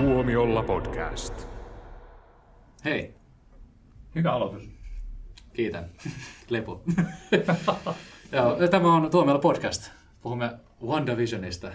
[0.00, 1.48] Tuomiolla podcast.
[2.84, 3.14] Hei,
[4.14, 4.68] Hyvä aloitus.
[5.52, 5.90] kiitän.
[6.50, 6.82] Lepo.
[8.32, 9.90] Joo, tämä on Tuomiolla podcast.
[10.22, 11.72] Puhumme WandaVisionista,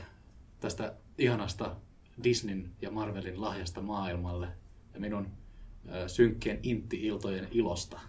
[0.59, 1.75] tästä ihanasta
[2.23, 4.47] Disneyn ja Marvelin lahjasta maailmalle
[4.93, 5.27] ja minun
[5.93, 7.99] ö, synkkien intti-iltojen ilosta.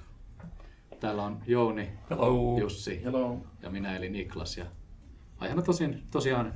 [1.00, 2.58] Täällä on Jouni, Hello.
[2.60, 3.40] Jussi Hello.
[3.62, 4.56] ja minä eli Niklas.
[4.56, 4.66] Ja
[5.38, 6.52] aiheena tosin, tosiaan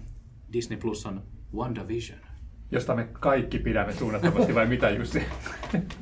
[0.52, 1.22] Disney Plus on
[1.54, 2.29] WandaVision.
[2.72, 5.22] Josta me kaikki pidämme suunnattomasti, vai mitä Jussi?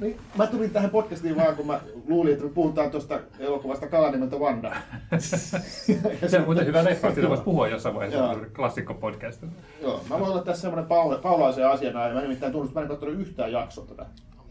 [0.01, 4.11] Niin, mä tulin tähän podcastiin vaan, kun mä luulin, että me puhutaan tuosta elokuvasta Kala
[4.11, 4.77] nimeltä Wanda.
[6.29, 8.47] Se on muuten hyvä leffa, siitä voisi puhua jossain vaiheessa Joo.
[8.57, 9.43] klassikko podcast.
[9.83, 12.95] Joo, mä voin olla tässä semmoinen paula, paulaisen asiana, ja mä nimittäin tunnustan, että mä
[12.95, 14.07] en katsonut yhtään jaksoa tätä.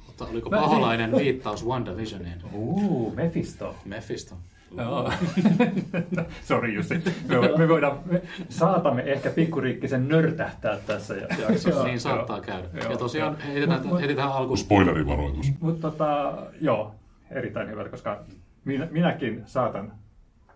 [0.07, 2.35] Mutta oliko paholainen viittaus WandaVisioniin?
[2.53, 3.75] Uu, Mephisto.
[3.85, 4.35] Mephisto.
[4.77, 5.11] Joo.
[6.47, 7.03] Sori Jussi.
[7.27, 11.83] Me, me, voidaan, me saatamme ehkä pikkuriikkisen nörtähtää tässä jaksossa.
[11.83, 12.67] Niin saattaa käydä.
[12.73, 12.91] Joo.
[12.91, 15.51] Ja tosiaan heitetään, heti tähän alkuun Spoilerivaroitus.
[15.59, 16.95] Mutta tota, joo,
[17.31, 18.23] erittäin hyvä, koska
[18.65, 19.91] minä, minäkin saatan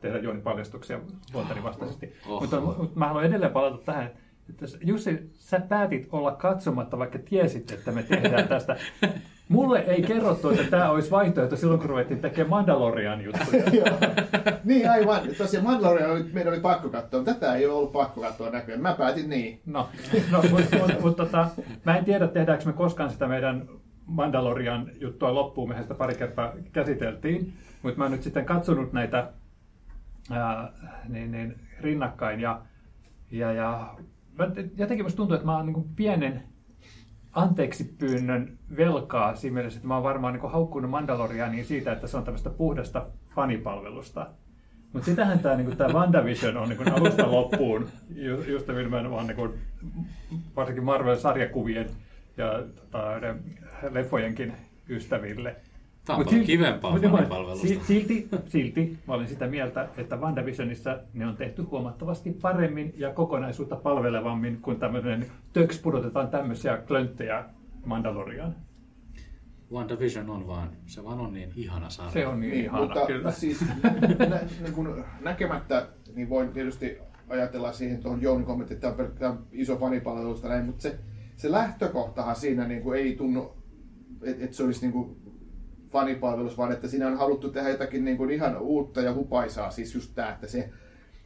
[0.01, 0.99] tehdä Jooni paljastuksia
[1.33, 2.13] Voltarin vastaisesti.
[2.27, 2.39] Oho.
[2.39, 4.11] Mutta, mutta mä haluan edelleen palata tähän,
[4.49, 8.75] että Jussi, sä päätit olla katsomatta, vaikka tiesit, että me tehdään tästä.
[9.51, 13.63] Mulle ei kerrottu, että tämä olisi vaihtoehto silloin, kun ruvettiin tekemään Mandalorian juttuja.
[14.63, 15.21] Niin aivan.
[15.37, 18.81] Tosiaan Mandalorian oli, meidän oli pakko katsoa, mutta tätä ei ole ollut pakko katsoa näköjään.
[18.81, 19.61] Mä päätin niin.
[19.65, 19.89] No,
[20.31, 21.47] no mutta mut, mut, tota,
[21.85, 23.67] mä en tiedä, tehdäänkö me koskaan sitä meidän
[24.05, 29.29] Mandalorian juttua loppuun, mehän sitä pari kertaa käsiteltiin, mutta mä oon nyt sitten katsonut näitä
[30.31, 30.73] ää,
[31.07, 32.61] niin, niin, rinnakkain ja,
[33.31, 33.95] ja, ja
[34.77, 36.43] jotenkin musta tuntuu, että mä oon niin pienen
[37.33, 42.17] anteeksi pyynnön velkaa siinä mielessä, että mä oon varmaan niin haukkunut Mandalorianiin siitä, että se
[42.17, 44.27] on tämmöistä puhdasta fanipalvelusta.
[44.93, 49.53] Mutta sitähän tämä niinku, WandaVision on niinku, alusta loppuun, ju, just nimenomaan niinku,
[50.55, 51.89] varsinkin Marvel-sarjakuvien
[52.37, 52.99] ja tota,
[53.91, 54.53] leffojenkin
[54.89, 55.55] ystäville.
[56.05, 57.67] Tämä on Mut paljon silti- kivempaa mut fanipalvelusta.
[57.67, 63.13] si- Silti, silti mä olen sitä mieltä, että WandaVisionissa ne on tehty huomattavasti paremmin ja
[63.13, 67.45] kokonaisuutta palvelevammin, kun tämmöinen töks pudotetaan tämmöisiä klönttejä
[67.85, 68.55] Mandalorian.
[69.71, 72.11] WandaVision on vaan, se vaan on niin ihana sarja.
[72.11, 73.31] Se on niin, niin ihana, mutta kyllä.
[73.31, 73.61] siis
[74.29, 76.97] nä, niin kun näkemättä, niin voin tietysti
[77.29, 80.99] ajatella siihen tuohon Jounin kommenttiin, että tämä on pelkkään iso fanipalvelusta näin, mutta se,
[81.35, 83.51] se lähtökohtahan siinä niin kuin ei tunnu,
[84.23, 85.15] että et se olisi niin kuin
[85.91, 89.95] fanipalvelus, vaan että siinä on haluttu tehdä jotakin niin kuin ihan uutta ja hupaisaa, siis
[89.95, 90.69] just tämä, että se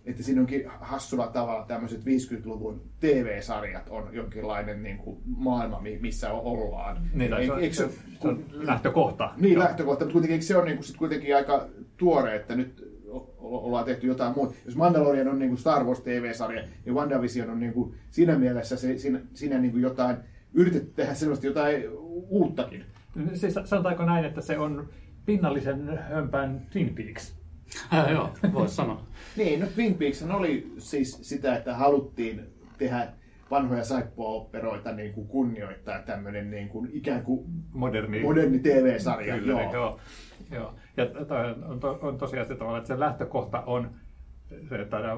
[0.06, 6.32] että siinä onkin hassulla tavalla tämmöiset 50-luvun TV-sarjat on jonkinlainen niin kuin maailma, mi- missä
[6.32, 6.98] ollaan.
[7.14, 7.90] Niin, se, Eikö- on, eikö se,
[8.22, 9.32] se on lähtökohta.
[9.38, 9.64] niin Joo.
[9.64, 12.96] lähtökohta, mutta kuitenkin se on niin kuin, sit kuitenkin aika tuore, että nyt
[13.40, 14.54] ollaan tehty jotain muuta.
[14.66, 18.78] Jos Mandalorian on niin kuin Star Wars TV-sarja, niin WandaVision on niin kuin, siinä mielessä
[18.78, 20.18] se, siinä, siinä niin kuin jotain,
[20.54, 21.84] yritetty tehdä sellaista jotain
[22.30, 22.86] uuttakin.
[23.34, 24.90] Siis sanotaanko näin, että se on
[25.26, 27.36] pinnallisen hömpän Twin Peaks?
[27.94, 29.04] Äh, joo, voisi sanoa.
[29.38, 32.42] Niin, no Twin Peaks oli siis sitä, että haluttiin
[32.78, 33.08] tehdä
[33.52, 38.22] vanhoja saippua-operoita niin kuin kunnioittaa tämmöinen niin kuin ikään kuin Moderni.
[38.22, 39.36] moderni TV-sarja.
[39.36, 39.74] Kyllä, joo.
[39.74, 40.00] joo.
[40.52, 40.74] joo.
[40.98, 43.92] Ja toi on, to, on tosiaan se tavalla, että se lähtökohta on
[44.70, 45.18] se, että äh,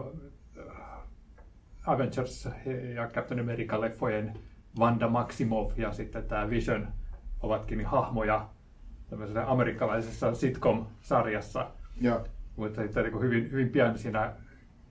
[1.86, 2.50] Avengers
[2.96, 4.38] ja Captain America-leffojen
[4.80, 6.88] Wanda Maximoff ja sitten tämä Vision
[7.42, 8.50] ovatkin hahmoja
[9.10, 11.68] tämmöisessä amerikkalaisessa sitcom-sarjassa.
[12.02, 12.28] Joo.
[12.56, 14.34] Mutta sitten niin hyvin, hyvin pian siinä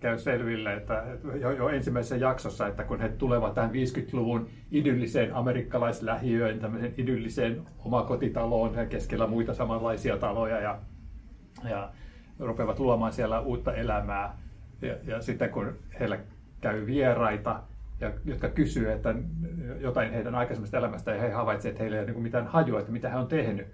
[0.00, 1.04] käy selville, että
[1.40, 8.86] jo, jo ensimmäisessä jaksossa, että kun he tulevat tähän 50-luvun idylliseen amerikkalaislähiöön, tämmöiseen idylliseen omakotitaloon
[8.88, 10.78] keskellä muita samanlaisia taloja ja,
[11.64, 11.90] ja
[12.38, 14.38] rupeavat luomaan siellä uutta elämää.
[14.82, 16.18] Ja, ja sitten kun heillä
[16.60, 17.62] käy vieraita,
[18.00, 19.14] ja, jotka kysyy että
[19.80, 22.92] jotain heidän aikaisemmasta elämästä, ja he havaitsevat, että heillä ei ole niin mitään hajua, että
[22.92, 23.66] mitä he on tehnyt.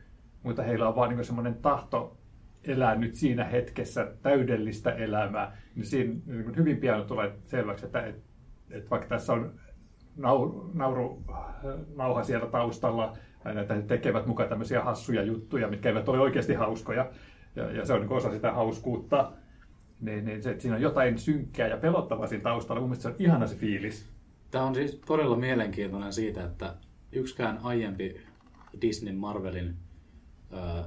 [0.42, 2.16] Mutta heillä on vaan niin semmoinen tahto
[2.64, 8.22] elää nyt siinä hetkessä täydellistä elämää, niin siinä niin hyvin pian tulee selväksi, että, että,
[8.70, 9.52] että vaikka tässä on
[10.16, 11.22] nauru, nauru,
[11.96, 13.16] nauha siellä taustalla,
[13.60, 17.10] että he tekevät mukaan tämmöisiä hassuja juttuja, mitkä eivät ole oikeasti hauskoja,
[17.56, 19.32] ja, ja se on niin osa sitä hauskuutta,
[20.00, 22.80] niin, niin se, että siinä on jotain synkkää ja pelottavaa siinä taustalla.
[22.80, 24.11] Mun mielestä se on ihana se fiilis.
[24.52, 26.74] Tämä on siis todella mielenkiintoinen siitä, että
[27.12, 28.20] yksikään aiempi
[28.80, 29.76] Disneyn Marvelin
[30.52, 30.84] ö,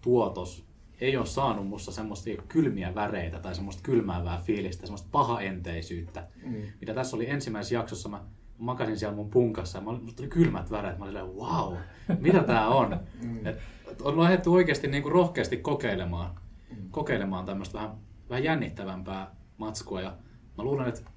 [0.00, 0.64] tuotos
[1.00, 6.62] ei ole saanut musta semmoista kylmiä väreitä tai semmoista kylmäävää fiilistä, semmoista pahaenteisyyttä, mm.
[6.80, 8.08] mitä tässä oli ensimmäisessä jaksossa.
[8.08, 8.24] Mä
[8.58, 10.98] makasin siellä mun punkassa ja musta tuli kylmät väreet.
[10.98, 11.76] Mä olin silleen, wow,
[12.18, 13.00] mitä tää on?
[13.22, 13.46] Mm.
[13.46, 13.58] Et,
[14.02, 16.40] on lähdetty oikeasti niinku rohkeasti kokeilemaan,
[16.70, 16.90] mm.
[16.90, 17.96] kokeilemaan tämmöistä vähän,
[18.28, 20.00] vähän jännittävämpää matskua.
[20.00, 20.16] Ja
[20.58, 21.09] mä luulen, että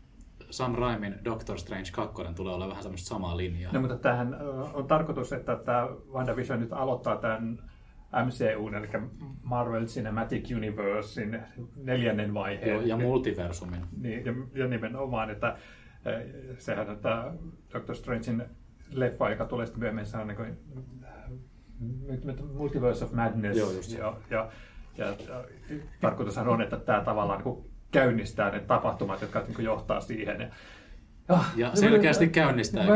[0.53, 3.73] Sam Raimin Doctor Strange 2 tulee olla vähän semmoista samaa linjaa.
[3.73, 4.37] No, mutta tämähän
[4.73, 7.59] on tarkoitus, että tämä WandaVision nyt aloittaa tämän
[8.25, 8.87] MCU, eli
[9.43, 11.41] Marvel Cinematic Universein
[11.75, 12.69] neljännen vaiheen.
[12.69, 13.81] Joo, ja multiversumin.
[14.01, 15.57] Niin, ja, ja nimenomaan, että
[16.57, 17.33] sehän on tämä
[17.73, 18.43] Doctor Strangein
[18.91, 20.57] leffa, joka tulee sitten myöhemmin, se on niin kuin,
[22.53, 23.59] Multiverse of Madness.
[23.59, 24.49] Joo, just ja, ja,
[24.97, 25.15] ja, ja
[26.01, 30.41] tarkoitushan on, että tämä tavallaan niin kuin käynnistää ne tapahtumat, jotka niin kuin johtaa siihen.
[30.41, 30.47] Ja,
[31.29, 32.85] Ah, ja selkeästi käynnistää.
[32.87, 32.95] Mä,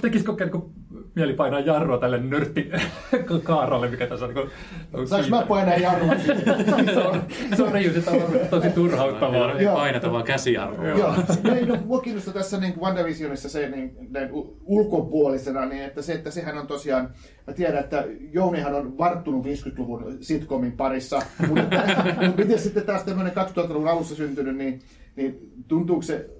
[0.00, 0.72] tekisikö niin
[1.14, 2.70] mieli painaa jarrua tälle nörtti
[3.42, 4.34] kaaralle, mikä tässä on.
[4.34, 6.14] Niin Saanko mä painaa jarrua?
[6.94, 7.22] se on,
[7.56, 9.58] se on just, että on tosi turhauttavaa.
[9.58, 10.88] Ei paineta vaan käsijarrua.
[10.88, 11.14] Joo,
[11.54, 14.28] ei, no, mua kiinnostaa tässä niin WandaVisionissa se niin, näin
[14.64, 17.10] ulkopuolisena, niin että se, että sehän on tosiaan,
[17.46, 21.76] mä tiedän, että Jounihan on varttunut 50-luvun sitcomin parissa, mutta,
[22.26, 24.80] mutta miten sitten taas tämmöinen 2000-luvun alussa syntynyt, niin,
[25.16, 26.37] niin tuntuuko se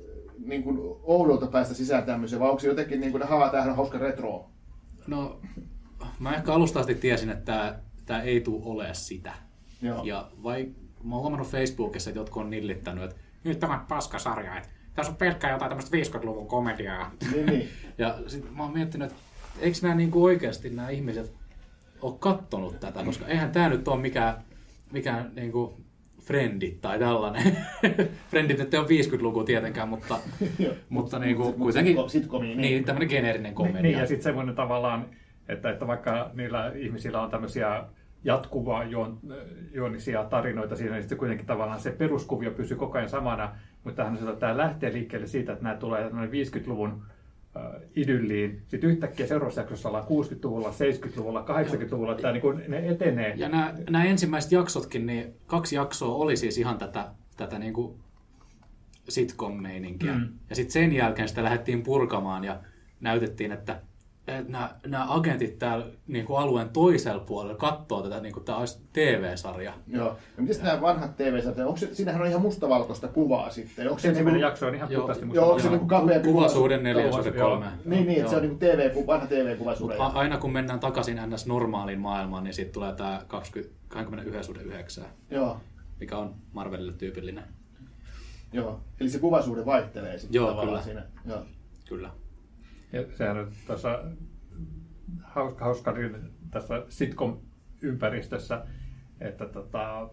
[0.49, 3.77] niin kuin oudolta päästä sisään tämmöiseen, vai onko se jotenkin niin kuin, haa, tämähän on
[3.77, 4.51] hauska retro?
[5.07, 5.41] No,
[6.19, 9.33] mä ehkä alusta asti tiesin, että tämä ei tule olemaan sitä.
[9.83, 10.05] Joo.
[10.05, 10.69] Ja vai,
[11.05, 15.17] mä oon huomannut Facebookissa, että jotkut on nillittänyt, että nyt tämä paskasarja, että tässä on
[15.17, 17.13] pelkkää jotain tämmöistä 50-luvun komediaa.
[17.33, 17.69] Niin, niin.
[17.99, 19.23] ja sit mä oon miettinyt, että
[19.61, 21.33] eikö nämä niin oikeasti nämä ihmiset
[22.03, 24.45] ole kattonut tätä, koska eihän tämä nyt ole mikään,
[24.93, 25.88] mikään niin kuin
[26.29, 27.57] Friendit tai tällainen.
[28.31, 30.19] Friendit nyt ei ole 50-luku tietenkään, mutta,
[30.89, 32.61] mutta niin kuin, kuitenkin sitcomi, niin.
[32.61, 33.83] niin, tämmöinen geneerinen komedia.
[33.83, 35.07] Niin, ja sitten semmoinen tavallaan,
[35.49, 37.85] että, että vaikka niillä ihmisillä on tämmöisiä
[38.25, 39.19] jatkuvaa juon,
[39.73, 43.53] juonisia tarinoita siinä, niin sitten kuitenkin tavallaan se peruskuvio pysyy koko ajan samana,
[43.85, 44.07] mutta
[44.39, 47.03] tämä lähtee liikkeelle siitä, että nämä tulee 50-luvun
[47.97, 48.63] idylliin.
[48.67, 53.35] Sitten yhtäkkiä seuraavassa jaksossa ollaan 60-luvulla, 70-luvulla, 80-luvulla, että niin kuin ne etenee.
[53.37, 57.99] Ja nämä, nämä ensimmäiset jaksotkin, niin kaksi jaksoa oli siis ihan tätä, tätä niin kuin
[59.09, 60.15] sitcom-meininkiä.
[60.15, 60.29] Mm.
[60.51, 62.61] Ja sitten sen jälkeen sitä lähdettiin purkamaan ja
[63.01, 63.81] näytettiin, että
[64.49, 68.79] nämä, nämä agentit täällä niin kuin alueen toisella puolella katsoo tätä, niin kuin tämä olisi
[68.93, 69.73] TV-sarja.
[69.87, 70.17] Joo.
[70.37, 73.89] Ja miten nämä vanhat TV-sarjat, onko se, siinähän on ihan mustavalkoista kuvaa sitten?
[73.89, 76.21] Onko se Ensimmäinen niin jakso on ihan Joo, puhtaasti Joo, onko se niin kuin kapea
[76.21, 76.33] kuva?
[76.33, 77.67] Kuvasuhde neljä, suhde kolme.
[77.85, 79.97] Niin, niin, että se on niin kuin TV, vanha TV-kuvasuhde.
[79.99, 81.47] A- aina kun mennään takaisin ns.
[81.47, 85.61] normaaliin maailmaan, niin sitten tulee tämä 20, 21 suhde 9, Joo,
[86.01, 87.45] mikä on Marvelille tyypillinen.
[88.53, 88.81] joo.
[89.01, 91.03] Eli se kuvasuhde vaihtelee sitten Joo, tavallaan kyllä.
[91.03, 91.35] siinä.
[91.35, 91.43] Joo.
[91.89, 92.11] Kyllä.
[92.93, 94.05] Ja sehän on tuossa
[95.23, 95.95] hauska, hauska
[96.51, 98.65] tässä sitcom-ympäristössä,
[99.21, 100.11] että tota,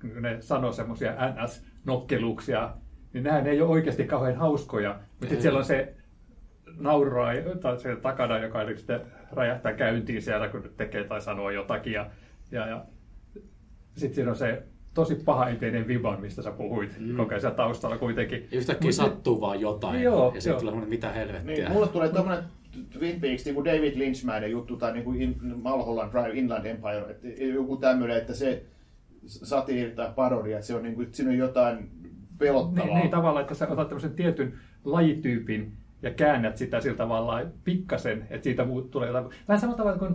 [0.00, 2.70] kun ne sanoo semmoisia NS-nokkeluuksia,
[3.12, 4.90] niin nehän ei ole oikeasti kauhean hauskoja.
[4.90, 5.94] Mutta sitten siellä on se
[6.78, 9.00] nauraa tai se takana, joka sitten
[9.32, 11.92] räjähtää käyntiin siellä, kun tekee tai sanoo jotakin.
[11.92, 12.10] Ja,
[12.50, 12.84] ja, ja
[13.96, 14.62] sitten siinä on se
[14.94, 17.16] tosi pahaenteinen viban, mistä sä puhuit mm.
[17.16, 18.48] koko ajan taustalla kuitenkin.
[18.50, 20.02] Ja yhtäkkiä Mut- sattuu vaan jotain.
[20.02, 20.60] Joo, ja sitten joo.
[20.60, 21.54] tulee semmoinen, mitä helvettiä.
[21.54, 22.44] Niin, mulle tulee tommonen
[22.90, 27.06] Twin Peaks, niin kuin David Lynchmäinen juttu, tai niin kuin in, Mulholland Drive, Inland Empire,
[27.10, 28.62] että joku tämmöinen, että se
[29.26, 31.90] satiiri tai parodia, että se on niin kuin, että siinä on jotain
[32.38, 32.86] pelottavaa.
[32.86, 34.54] Niin, niin tavallaan, että sä otat tämmöisen tietyn
[34.84, 35.72] lajityypin
[36.02, 39.26] ja käännät sitä sillä tavalla pikkasen, että siitä tulee jotain.
[39.48, 40.14] Vähän samalla tavalla kuin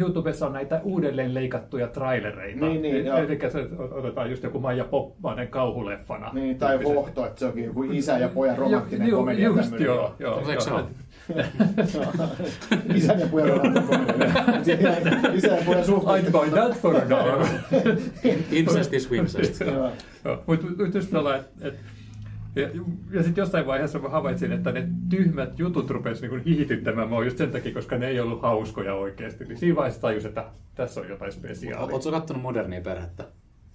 [0.00, 2.66] YouTubessa on näitä uudelleen leikattuja trailereita.
[2.66, 3.20] Niin, niin, E-.
[3.20, 6.30] Eli se otetaan just joku Maija Poppanen kauhuleffana.
[6.32, 9.48] Niin, tai hohto, että se onkin joku isä ja pojan romanttinen Joo, komedia.
[9.48, 9.86] Just tämmöinen.
[9.86, 10.44] joo, joo.
[10.60, 10.88] Se joo.
[12.94, 14.32] Isän ja pojan romanttinen komedia.
[15.34, 16.32] Isä ja pojan I'd suhteet.
[16.32, 17.46] buy that for a dollar.
[18.50, 19.60] Incest is wincest.
[19.60, 19.92] Joo.
[20.46, 21.74] Mutta mut just tällä, että et,
[22.56, 22.68] ja,
[23.10, 27.38] ja sitten jossain vaiheessa mä havaitsin, että ne tyhmät jutut rupesivat niin hihityttämään mua just
[27.38, 29.44] sen takia, koska ne ei ollut hauskoja oikeasti.
[29.44, 30.44] Niin siinä vaiheessa tajus, että
[30.74, 31.94] tässä on jotain spesiaalia.
[31.94, 33.24] Oletko kattonut modernia perhettä?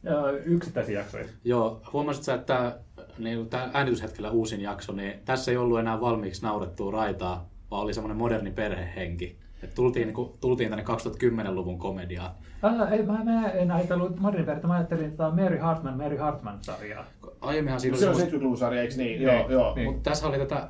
[0.03, 1.25] Ja yksittäisiä jaksoja.
[1.43, 2.79] Joo, huomasit sä, että
[3.19, 7.93] niin, tämä äänityshetkellä uusin jakso, niin tässä ei ollut enää valmiiksi naurettua raitaa, vaan oli
[7.93, 9.40] semmoinen moderni perhehenki.
[9.63, 12.31] Et tultiin, niin kuin, tultiin tänne 2010-luvun komediaan.
[12.61, 17.05] Ah, ei, mä, mä en ajatellut modernin perhettä, mä ajattelin että Mary Hartman, Mary Hartman-sarjaa.
[17.41, 19.07] Aiemminhan siinä Se oli on semmoista, 70-luvun sarja, eikö niin?
[19.07, 19.75] Niin, Joo, joo.
[19.75, 19.87] niin.
[19.87, 20.69] mutta tässä oli tätä,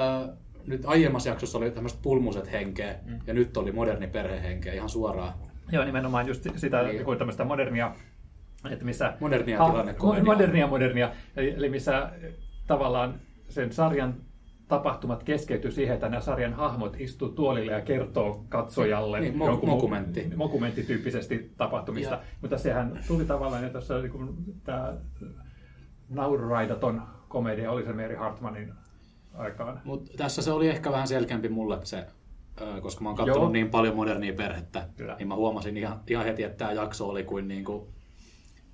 [0.00, 0.30] äh,
[0.66, 3.18] nyt aiemmassa jaksossa oli tämmöistä pulmuset henkeä, mm.
[3.26, 5.32] ja nyt oli moderni perhehenkeä ihan suoraan.
[5.72, 7.04] Joo, nimenomaan just sitä Niin.
[7.04, 7.94] kuin tämmöistä modernia,
[8.70, 9.14] että missä...
[9.20, 9.84] Modernia Ha-.
[10.24, 11.10] Modernia, modernia.
[11.36, 12.10] Eli, missä
[12.66, 13.14] tavallaan
[13.48, 14.14] sen sarjan
[14.70, 19.68] tapahtumat keskeytyy siihen, että nämä sarjan hahmot istuu tuolille ja kertoo katsojalle Niin, mo- jonkun
[19.68, 20.32] mu- mokumentti.
[20.36, 22.14] mokumenttityyppisesti tapahtumista.
[22.14, 24.34] Ja- Mutta sehän tuli tavallaan, että tässä niin kuin,
[24.64, 24.92] tämä
[26.08, 28.72] naururaidaton komedia oli se Mary Hartmanin
[29.34, 29.80] aikaan.
[29.84, 32.06] Mutta tässä se oli ehkä vähän selkeämpi mulle se,
[32.82, 33.52] koska mä oon katsonut Joo.
[33.52, 35.16] niin paljon modernia perhettä, Kyllä.
[35.18, 37.86] niin mä huomasin ihan, ihan heti, että tämä jakso oli kuin, niin kuin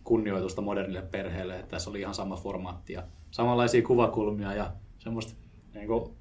[0.04, 5.34] kunnioitusta modernille perheelle, että tässä oli ihan sama formaatti ja samanlaisia kuvakulmia ja semmoista
[5.76, 6.16] niin kuin,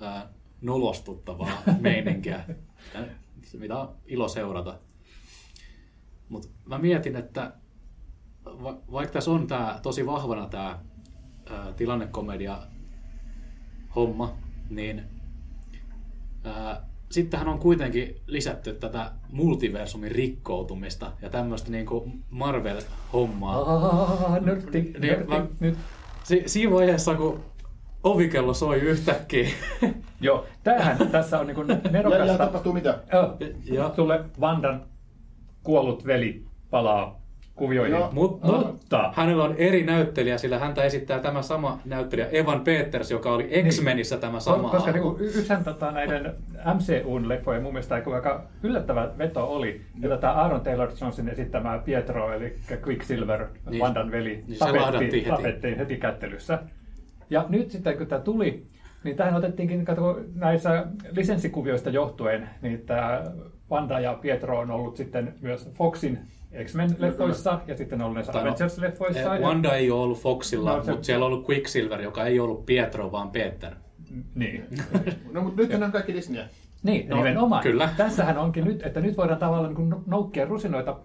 [0.00, 0.28] ää,
[0.60, 2.44] nolostuttavaa meininkiä,
[3.58, 4.78] mitä on ilo seurata.
[6.28, 7.52] Mutta mä mietin, että
[8.44, 10.78] va- vaikka tässä on tää, tosi vahvana tämä
[11.76, 12.58] tilannekomedia
[13.96, 14.36] homma,
[14.70, 15.02] niin
[16.44, 23.56] ää, sittenhän on kuitenkin lisätty tätä multiversumin rikkoutumista ja tämmöistä niinku Marvel-hommaa.
[23.56, 25.78] Aa, nörtti, Niin, nörtti, mä- nyt.
[26.24, 27.44] Si- siinä vaiheessa, kun
[28.04, 29.48] ovikello soi yhtäkkiä,
[30.20, 32.38] Joo, tämähän tässä on niinku Ja, ja nerokasta.
[32.38, 32.98] tapahtuu mitä?
[33.12, 34.82] Joo, Ja- Sulle Vandan
[35.62, 37.20] kuollut veli palaa
[37.54, 37.96] kuvioihin.
[37.96, 38.08] Joo.
[38.12, 43.32] mutta, Mutta- hänellä on eri näyttelijä, sillä häntä esittää tämä sama näyttelijä Evan Peters, joka
[43.32, 46.34] oli X-Menissä tämä sama Ko- Koska niinku, y- yksihän tota, näiden
[46.74, 52.32] MCUn leffojen mun mielestä aika- yllättävä veto oli, että tämä Aaron Taylor Johnson esittämä Pietro,
[52.32, 53.80] eli Quicksilver, Niin.
[53.82, 55.30] Vandan veli, Niin tapettiin, heti.
[55.30, 56.58] tapettiin heti kättelyssä.
[57.30, 58.66] Ja nyt sitten kun tämä tuli,
[59.04, 63.22] niin tähän otettiinkin kato, näissä lisenssikuvioista johtuen, niin tämä
[63.70, 66.18] Vanda ja Pietro on ollut sitten myös Foxin
[66.64, 69.18] X-Men-leffoissa ja sitten on ollut näissä no, Avengers-leffoissa.
[69.34, 72.24] eh, ja- Wanda ei ole ollut Foxilla, No, se- mutta siellä on ollut Quicksilver, joka
[72.24, 73.74] ei ollut Pietro, vaan Peter.
[74.34, 74.64] Niin.
[75.32, 76.48] No mutta nyt on kaikki Disneyä.
[76.82, 77.62] Niin, No, nimenomaan.
[77.62, 77.88] kyllä.
[77.96, 80.96] Tässähän onkin nyt, että nyt voidaan tavallaan niin noukkia rusinoita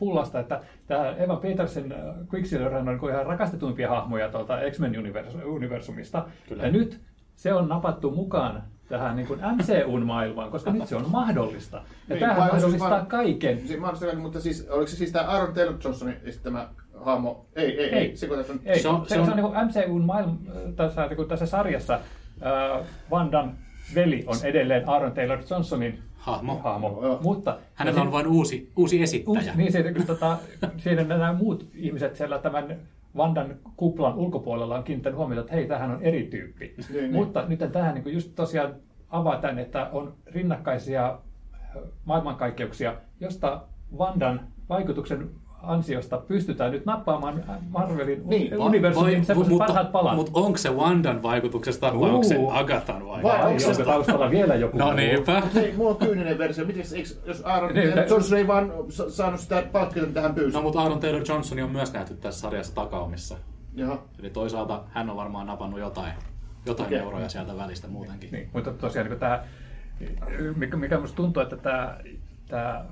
[0.00, 1.98] pullasta, että tämä Eva Petersen äh,
[2.34, 6.26] Quicksilver on niin kuin ihan rakastetuimpia hahmoja tuolta X-Men-universumista.
[6.48, 6.62] Kyllä.
[6.62, 7.00] Ja nyt
[7.36, 11.76] se on napattu mukaan tähän niin kuin MCUn maailmaan, koska nyt se on mahdollista.
[11.76, 13.58] Ja Niin, tämähän se mahdollistaa vaan- kaiken.
[13.66, 16.68] Siis mahdollista kaikki, mutta siis oliko se siis tämä Aaron Taylor Johnsonin esittämä
[17.04, 17.46] hahmo?
[17.56, 17.98] Ei, ei, ei.
[17.98, 18.14] Ei.
[18.50, 18.60] On...
[18.64, 20.36] Ei, Se se on- on, se, se on, on- se on niin MCUn maailma,
[20.76, 23.58] tässä, niin kuin tässä sarjassa äh, Vandan
[23.94, 26.58] veli on edelleen Aaron Taylor Johnsonin Hahmo.
[26.58, 27.00] hahmo.
[27.02, 27.18] Joo.
[27.22, 29.38] Mutta Hänellä on vain uusi, uusi esittäjä.
[29.38, 30.38] Uusi, niin siinä, kun tota,
[30.76, 32.76] siinä nämä muut ihmiset siellä tämän
[33.16, 36.74] Vandan kuplan ulkopuolella on kiinnittänyt huomiota, että hei, tämähän on eri tyyppi.
[36.76, 37.12] Niin, niin.
[37.12, 38.74] Mutta nyt tähän niin just tosiaan
[39.10, 41.18] avaa tämän, että on rinnakkaisia
[41.54, 43.62] äh, maailmankaikkeuksia, josta
[43.98, 45.30] Vandan vaikutuksen
[45.62, 50.16] ansiosta pystytään nyt nappaamaan Marvelin Niin, va- universumin semmoiset mutta, parhaat palat.
[50.16, 52.50] mutta onko se Wandan vaikutuksesta vai onko se Uu.
[52.50, 53.22] Agathan vai?
[53.22, 55.42] Vai- onko se- taustalla vielä joku No niinpä.
[55.54, 56.64] Hei, mulla on kyyninen versio.
[56.66, 60.34] Miten, eikö, jos Aaron Niin, Taylor Johnson ei vaan sa- saanut sitä palkkiota, mitä hän
[60.34, 60.56] pyysi?
[60.56, 63.36] No mutta Aaron Taylor Johnson on myös nähty tässä sarjassa takaumissa.
[63.74, 63.98] Jaha.
[64.20, 66.12] Eli toisaalta hän on varmaan napannut jotain,
[66.66, 66.98] jotain Okei.
[66.98, 68.28] euroja sieltä välistä muutenkin.
[68.32, 69.42] Niin, mutta tosiaan niin tämä,
[70.56, 71.96] mikä, mikä minusta tuntuu, että tämä,
[72.48, 72.84] tämä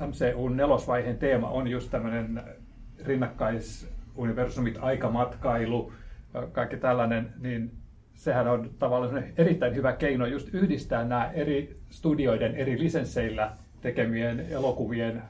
[0.00, 2.42] MCUn nelosvaiheen teema on just tämmöinen
[3.04, 5.92] rinnakkaisuniversumit, aikamatkailu,
[6.52, 7.72] kaikki tällainen, niin
[8.14, 15.22] sehän on tavallaan erittäin hyvä keino just yhdistää nämä eri studioiden eri lisensseillä tekemien elokuvien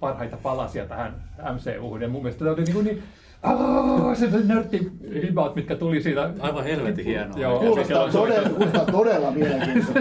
[0.00, 2.02] parhaita palasia tähän MCUhun.
[2.02, 3.02] Ja mun mielestä tämä oli niin, kuin niin
[3.42, 4.90] Aa, se nörtti
[5.22, 6.30] vibaut, mitkä tuli siitä.
[6.38, 7.38] Aivan helvetin hienoa.
[7.38, 7.60] Joo.
[7.60, 10.00] Kuulostaa todella, kuulostaa todella mielenkiintoista.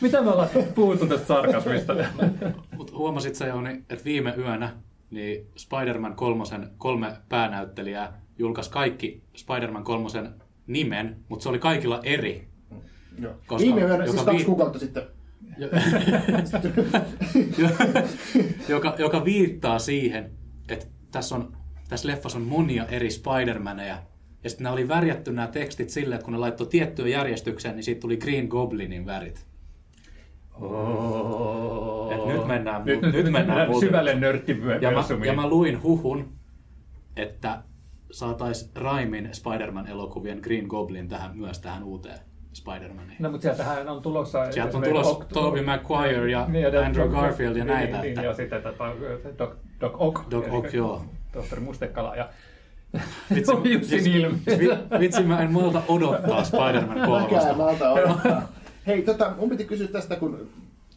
[0.00, 1.94] Mitä me ollaan puhuttu tästä sarkasmista?
[2.76, 4.70] Mutta huomasit sä Jouni, että viime yönä
[5.10, 10.28] niin Spider-Man kolmosen kolme päänäyttelijää julkaisi kaikki Spider-Man kolmosen
[10.66, 12.48] nimen, mutta se oli kaikilla eri.
[13.22, 13.34] Joo.
[13.46, 15.02] Koska- Viime yönä, siis kaksi vi- kuukautta sitten.
[15.58, 15.68] Jo-
[18.74, 20.30] joka, joka viittaa siihen,
[20.68, 21.56] että tässä, on,
[21.88, 23.96] tässä leffassa on monia eri Spider-Maneja.
[24.44, 27.84] Ja sitten nämä oli värjätty nämä tekstit silleen, että kun ne laittoi tiettyyn järjestykseen, niin
[27.84, 29.46] siitä tuli Green Goblinin värit.
[32.12, 34.10] Et nyt mennään, nyt, nyt, nyt mennään multi- syvälle
[34.80, 36.32] ja mä, ja mä luin huhun,
[37.16, 37.62] että
[38.12, 42.18] saatais Raimin Spider-Man-elokuvien Green Goblin tähän, myös tähän uuteen
[42.52, 43.16] Spider-Maniin.
[43.18, 44.52] No, mutta sieltähän on tulossa...
[44.52, 48.34] Sieltä on tulossa Tobey Maguire ja Doc- Andrew Garfield ja niin, näitä, Niin, että- ja
[48.34, 48.84] sitten tota,
[49.38, 50.30] Doc, Doc Ock.
[50.30, 51.04] Doc Ock, joo.
[51.34, 52.28] Tohtori Mustekala ja
[53.34, 57.54] Vitsi, Jussin siis- Vitsi, mä en malta odottaa Spider-Man Mäkään kolmosta.
[57.54, 58.48] malta odottaa.
[58.86, 60.48] Hei, tota, mun piti kysyä tästä, kun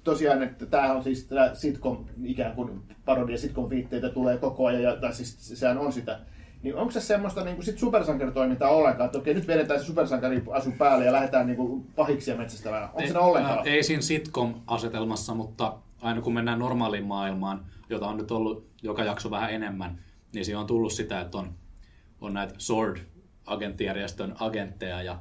[0.03, 4.95] tosiaan, että tämä on siis tää sitcom, ikään kuin parodia sitcom-viitteitä tulee koko ajan, ja,
[4.95, 6.19] tai siis sehän on sitä.
[6.63, 10.71] Niin onko se semmoista niin sit supersankaritoimintaa ollenkaan, että okei, nyt vedetään se supersankari asu
[10.77, 12.83] päälle ja lähdetään niin kuin pahiksi ja metsästämään?
[12.83, 13.57] Onko siinä ollenkaan?
[13.57, 19.03] Ää, Ei siinä sitcom-asetelmassa, mutta aina kun mennään normaaliin maailmaan, jota on nyt ollut joka
[19.03, 19.99] jakso vähän enemmän,
[20.33, 21.49] niin siinä on tullut sitä, että on,
[22.21, 25.19] on näitä SWORD-agenttijärjestön agentteja ja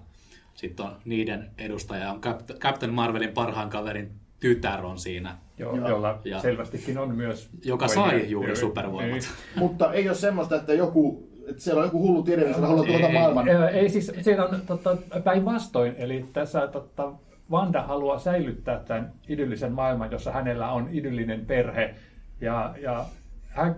[0.54, 4.10] sitten on niiden edustaja, on Cap- Captain Marvelin parhaan kaverin
[4.40, 5.88] tytär on siinä, Jo, Joo.
[5.88, 7.48] jolla Ja- selvästikin on myös...
[7.64, 8.56] joka sai juuri Niin.
[8.56, 9.28] supervoimat.
[9.56, 13.08] Mutta ei ole semmoista, että joku, että siellä on joku hullu tiedemies, joka haluaa tuota
[13.08, 13.48] maailman.
[13.48, 17.12] Ei, ei siis, siinä on totta, päinvastoin, eli tässä totta,
[17.50, 21.94] Vanda haluaa säilyttää tämän idyllisen maailman, jossa hänellä on idyllinen perhe,
[22.40, 23.04] ja, ja
[23.48, 23.76] hän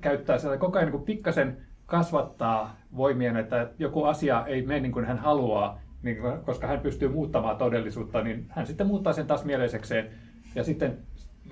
[0.00, 4.92] käyttää sitä koko ajan niin kuin pikkasen kasvattaa voimien, että joku asia ei mene niin
[4.92, 9.44] kuin hän haluaa, niin koska hän pystyy muuttamaan todellisuutta, niin hän sitten muuttaa sen taas
[9.44, 10.10] mieleisekseen.
[10.54, 10.98] Ja sitten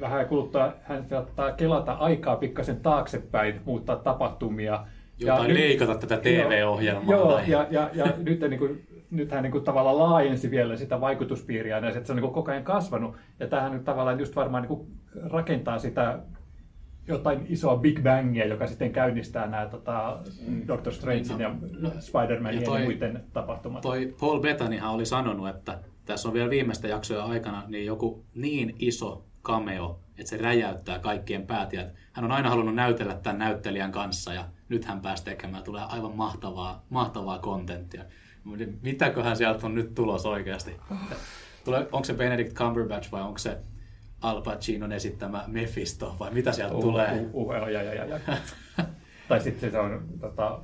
[0.00, 4.86] vähän kuluttua hän saattaa kelata aikaa pikkasen taaksepäin, muuttaa tapahtumia.
[5.18, 7.14] Jotain ja leikata tätä TV-ohjelmaa.
[7.14, 10.76] Joo, tai- ja, ja, ja nyt, niin kuin, nyt hän niin kuin tavallaan laajensi vielä
[10.76, 13.16] sitä vaikutuspiiriä, ja se on niin kuin koko ajan kasvanut.
[13.40, 14.88] Ja tämähän nyt tavallaan just varmaan niin kuin
[15.30, 16.18] rakentaa sitä
[17.08, 20.18] jotain isoa Big Bangia, joka sitten käynnistää nämä tota,
[20.68, 23.82] Doctor Strangein No, ja no, Spider-Manin ja ja, toi- muiden tapahtumat.
[23.82, 28.76] Toi Paul Bettanyhan oli sanonut, että tässä on vielä viimeistä jaksoja aikana niin joku niin
[28.78, 31.72] iso cameo, että se räjäyttää kaikkien päät.
[31.72, 35.62] Ja hän on aina halunnut näytellä tämän näyttelijän kanssa ja nyt hän pääsi tekemään.
[35.62, 38.04] Tulee aivan mahtavaa, mahtavaa kontenttia.
[38.82, 40.76] Mitäköhän sieltä on nyt tulos oikeasti?
[41.64, 43.58] Tulee, onko se Benedict Cumberbatch vai onko se
[44.22, 47.12] Al Pacinon esittämä Mephisto vai mitä sieltä tulee?
[47.32, 48.20] Uh, uh, uh, ja, ja, ja, ja.
[49.28, 50.60] tai sitten se on tota,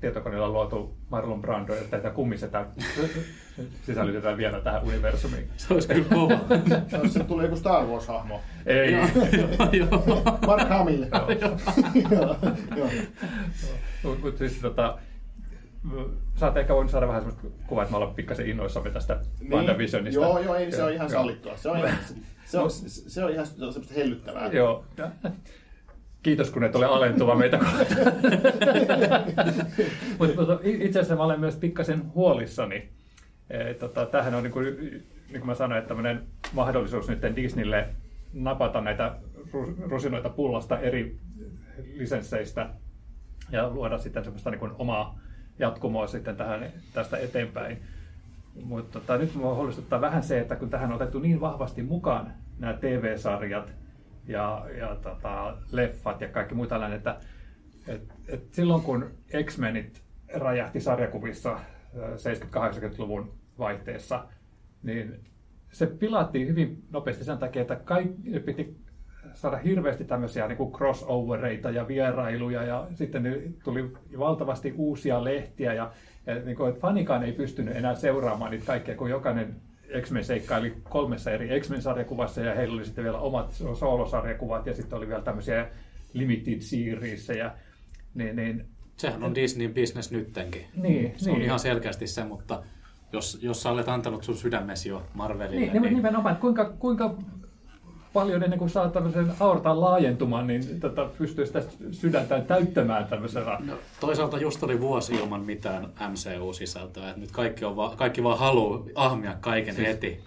[0.00, 2.66] tietokoneella luotu Marlon Brando, että tätä kummisetä
[3.86, 5.50] sisällytetään vielä tähän universumiin.
[5.56, 6.38] Se olisi kyllä kova.
[7.02, 8.40] Jos se tulee joku Star Wars-hahmo.
[8.66, 10.32] Ei, Joo.
[10.46, 11.04] Mark Hamill.
[12.10, 12.36] Joo,
[12.76, 12.90] joo.
[14.02, 14.98] mutta mut siis tota,
[16.36, 20.20] saat ehkä voinut saada vähän sellaista kuvaa, että me ollaan pikkasen innoissamme tästä niin, WandaVisionista.
[20.20, 21.56] Joo, joo, ei, se on ihan sallittua.
[21.56, 21.90] Se on ihan,
[22.50, 24.46] se on, se on ihan semmoista hellyttävää.
[24.46, 24.84] Joo.
[26.22, 28.12] Kiitos, kun et ole alentuva meitä kohtaan.
[30.18, 32.88] Mutta itse asiassa mä olen myös pikkasen huolissani.
[33.50, 35.94] E, tota, tämähän on, niin kuin, niin kuin mä sanoin, että
[36.52, 37.88] mahdollisuus nyt Disneylle
[38.32, 41.18] napata näitä ru- rusinoita pullasta eri
[41.94, 42.70] lisensseistä
[43.52, 45.20] ja luoda sitten semmoista niin kuin omaa
[45.58, 47.82] jatkumoa sitten tähän, tästä eteenpäin.
[48.64, 52.32] Mutta tota, nyt minua huolestuttaa vähän se, että kun tähän on otettu niin vahvasti mukaan
[52.58, 53.74] nämä TV-sarjat
[54.26, 57.16] ja, ja tota, leffat ja kaikki muu tällainen, että
[57.88, 59.10] et, et silloin kun
[59.44, 60.02] X-Menit
[60.34, 61.62] räjähti sarjakuvissa äh,
[61.94, 64.24] 70-80-luvun vaihteessa,
[64.82, 65.20] niin
[65.72, 68.76] se pilattiin hyvin nopeasti sen takia, että kaikki piti
[69.34, 75.92] saada hirveästi tämmöisiä niin kuin crossovereita ja vierailuja ja sitten tuli valtavasti uusia lehtiä ja,
[76.26, 79.56] ja niin kuin, että fanikaan ei pystynyt enää seuraamaan niitä kaikkia, kun jokainen
[80.00, 85.08] X-Men seikkaili kolmessa eri X-Men-sarjakuvassa ja heillä oli sitten vielä omat soolosarjakuvat ja sitten oli
[85.08, 85.68] vielä tämmöisiä
[86.12, 87.52] limited seriesejä.
[88.14, 88.64] Niin, niin,
[88.96, 90.66] Sehän on Disneyn business nyttenkin.
[90.76, 91.44] Niin, se on niin.
[91.44, 92.62] ihan selkeästi se, mutta
[93.12, 97.14] jos, jos sä olet antanut sun sydämesi jo Marvelille, niin, niin, nimenomaan, että kuinka, kuinka
[98.12, 103.58] paljon ennen kuin saa tämmöisen aortan laajentumaan, niin tota, pystyy sitä sydäntään täyttämään tämmöisellä.
[103.66, 107.08] No, toisaalta just oli vuosi ilman mitään MCU-sisältöä.
[107.08, 109.88] että nyt kaikki, on va- kaikki vaan haluaa ahmia kaiken siis...
[109.88, 110.20] heti.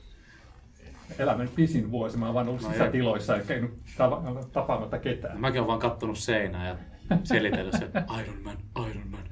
[1.19, 2.17] elämän pisin vuosi.
[2.17, 5.41] Mä oon vaan ollut No sisätiloissa ja käynyt tava- tapaamatta ketään.
[5.41, 6.75] Mäkin olen vaan kattonut seinää ja
[7.23, 7.85] selitellyt se
[8.21, 8.57] Iron Man,
[8.91, 9.23] Iron Man.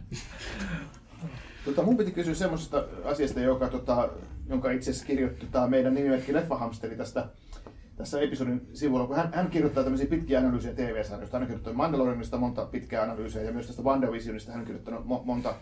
[1.66, 4.10] Tota, mun piti kysyä semmoisesta asiasta, joka, tota,
[4.50, 7.26] jonka itse asiassa kirjoitti tota, meidän nimimerkki Leffahamsteri tästä
[8.02, 11.38] tässä episodin sivulla, kun hän, hän kirjoittaa tämmöisiä pitkiä analyysejä TV-sarjoista.
[11.38, 15.26] Hän on kirjoittanut Mandalorianista monta pitkää analyysiä ja myös tästä WandaVisionista hän on kirjoittanut mo-
[15.26, 15.54] monta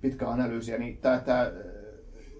[0.00, 0.78] pitkää analyysiä.
[0.78, 1.52] Niin tämä, tämä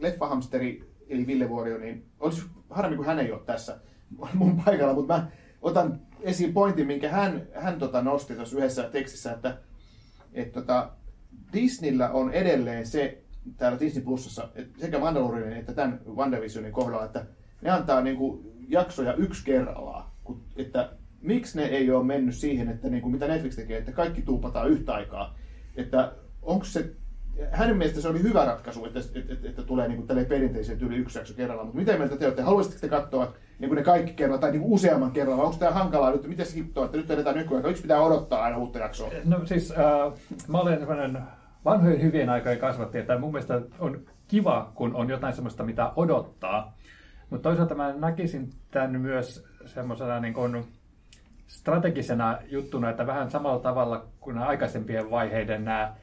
[0.01, 3.79] Leffahamsteri, eli Ville Vuorio, niin olisi harmi, kun hän ei ole tässä
[4.35, 5.29] mun paikalla, mutta mä
[5.63, 9.59] otan esiin pointin, minkä hän, hän tota nosti tuossa yhdessä tekstissä, että,
[10.33, 10.91] että tota,
[11.53, 13.23] Disneyllä on edelleen se
[13.57, 14.49] täällä Disney Plusassa,
[14.81, 17.27] sekä Mandalorianin että tämän WandaVisionin kohdalla, että
[17.63, 20.05] ne antaa niinku jaksoja yksi kerrallaan.
[20.57, 20.91] Että
[21.23, 24.93] miksi ne ei ole mennyt siihen, että niinku, mitä Netflix tekee, että kaikki tuupataan yhtä
[24.95, 25.35] aikaa.
[25.77, 26.91] Että onko se,
[27.51, 30.97] hänen mielestä se oli hyvä ratkaisu, että, että, että, että tulee niinku tälleen perinteisen tyyli
[30.97, 31.67] yksi jakso kerrallaan.
[31.67, 32.43] Mutta miten mieltä te olette?
[32.43, 35.43] Haluaisitteko te katsoa niin ne kaikki kerralla tai niin useamman kerralla?
[35.43, 36.27] Onko tämä hankalaa nyt?
[36.27, 37.69] Miten se hittoa, että nyt edetään nykyaika?
[37.69, 39.11] Yksi pitää odottaa aina uutta jaksoa.
[39.25, 40.13] No siis äh,
[40.49, 41.23] mä olen sellainen
[41.65, 46.78] vanhojen hyvien aikojen kasvattaja, että mun mielestä on kiva, kun on jotain sellaista, mitä odottaa.
[47.31, 50.65] Mutta toisaalta mä näkisin tämän myös semmoisena niin kuin
[51.47, 55.95] strategisena juttuna, että vähän samalla tavalla kuin aikaisempien vaiheiden nämä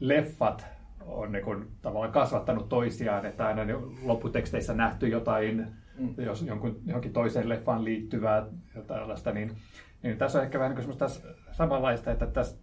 [0.00, 0.66] leffat
[1.06, 5.66] on niin kuin tavallaan kasvattanut toisiaan, että aina niin lopputeksteissä nähty jotain,
[5.98, 6.14] mm.
[6.18, 9.56] jos jonkun, johonkin toiseen leffaan liittyvää ja tällaista, niin,
[10.02, 11.10] niin tässä on ehkä vähän niin kuin
[11.52, 12.56] samanlaista, että tässä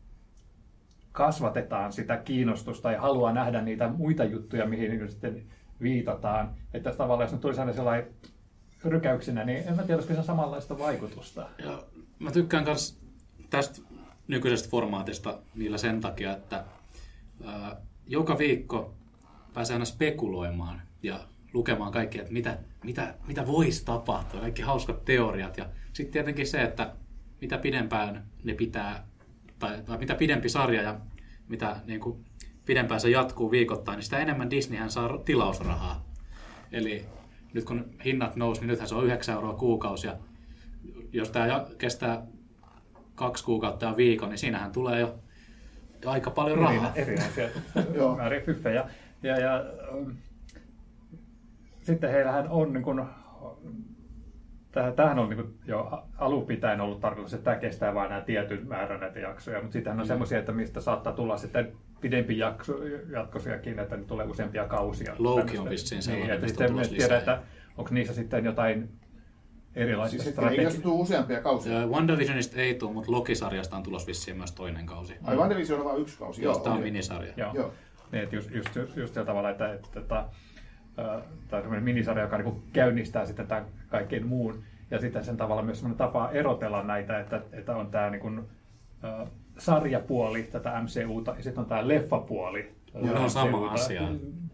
[1.11, 5.43] kasvatetaan sitä kiinnostusta ja haluaa nähdä niitä muita juttuja, mihin niin sitten
[5.83, 6.55] viitataan.
[6.73, 8.07] Että tavallaan, jos nyt tulisi aina sellainen
[8.85, 11.49] rykäyksinä, niin en mä tiedä, olisiko se samanlaista vaikutusta.
[11.57, 11.83] Ja
[12.19, 12.99] mä tykkään myös
[13.49, 13.81] tästä
[14.27, 16.63] nykyisestä formaatista niillä sen takia, että
[17.45, 17.75] ää,
[18.07, 18.93] joka viikko
[19.53, 21.19] pääsee aina spekuloimaan ja
[21.53, 25.57] lukemaan kaikki, että mitä, mitä, mitä voisi tapahtua, kaikki hauskat teoriat.
[25.57, 26.93] Ja sitten tietenkin se, että
[27.41, 29.07] mitä pidempään ne pitää
[29.59, 30.99] tai, tai mitä pidempi sarja ja
[31.47, 32.25] mitä niin kuin,
[32.65, 36.05] pidempään se jatkuu viikoittain, niin sitä enemmän Disneyhän saa tilausrahaa.
[36.71, 37.05] Eli
[37.53, 40.07] nyt kun hinnat nousi, niin nythän se on 9 euroa kuukausi.
[40.07, 40.15] Ja
[41.11, 42.27] jos tämä kestää
[43.15, 45.15] kaksi kuukautta ja viikon, niin siinähän tulee jo
[46.05, 46.91] aika paljon rahaa.
[46.95, 47.49] Erinäisiä
[48.17, 48.89] määriä fyffejä.
[49.23, 49.55] Ja, ja,
[49.93, 50.09] ähm,
[51.81, 53.01] sitten heillähän on niin kuin,
[54.95, 58.99] Tämähän on niin jo alun pitäen ollut tarkoitus, että tämä kestää vain nämä tietyn määrän
[58.99, 60.07] näitä jaksoja, mutta sittenhän on mm.
[60.07, 61.71] semmoisia, että mistä saattaa tulla sitten
[62.03, 62.73] pidempi jakso,
[63.09, 65.15] jatkosiakin, että ne tulee useampia kausia.
[65.17, 67.41] Loki on vissiin niin, sellainen, niin, että sitten tiedä, että
[67.77, 68.89] onko niissä sitten jotain
[69.75, 70.69] erilaisia siis strategia.
[70.69, 71.73] Eikö tule useampia kausia?
[71.73, 75.15] Ja WandaVisionista ei tule, mutta Loki-sarjasta on tulossa vissiin myös toinen kausi.
[75.23, 76.43] Ai WandaVision on vain yksi kausi?
[76.43, 77.33] Joo, tämä on minisarja.
[77.37, 77.51] Joo.
[77.53, 77.73] Joo.
[78.11, 80.25] Niin, että just, just, just, just sillä tavalla, että, että, että
[81.47, 84.63] tämä on minisarja, joka niin käynnistää sitten tämän kaikkein muun.
[84.91, 88.39] Ja sitten sen tavalla myös sellainen tapa erotella näitä, että, että on tämä niin kuin,
[89.03, 92.71] äh, sarjapuoli tätä MCUta ja sitten on tämä leffapuoli.
[92.93, 94.01] Ne on sama asia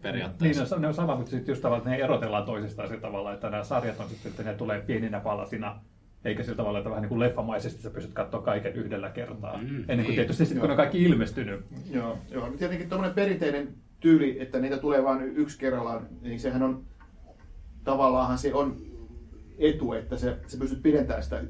[0.02, 0.62] periaatteessa.
[0.62, 3.00] Niin, ne on, ne on sama, mutta sitten just tavalla, että ne erotellaan toisistaan sillä
[3.00, 5.80] tavalla, että nämä sarjat on sitten, että ne tulee pieninä palasina
[6.24, 9.56] eikä sillä tavalla, että vähän niin kuin leffamaisesti sä pystyt katsoa kaiken yhdellä kertaa.
[9.56, 10.14] Mm, Ennen kuin niin.
[10.14, 11.64] tietysti sitten, kun ne on kaikki ilmestynyt.
[11.90, 12.48] Joo, joo.
[12.58, 16.84] tietenkin tuommoinen perinteinen tyyli, että niitä tulee vain yksi kerrallaan, niin sehän on
[17.84, 18.76] tavallaan se on
[19.58, 21.42] etu, että se, se pystyt pidentämään sitä,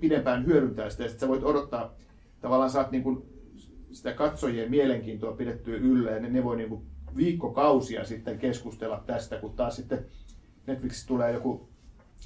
[0.00, 1.94] pidempään hyödyntämään sitä, ja sitten sä voit odottaa,
[2.40, 3.22] tavallaan saat niin kuin
[3.92, 6.82] sitä katsojien mielenkiintoa pidettyä yllä, ja ne, ne voi niin kuin
[7.16, 10.06] viikkokausia sitten keskustella tästä, kun taas sitten
[10.66, 11.68] Netflixissä tulee joku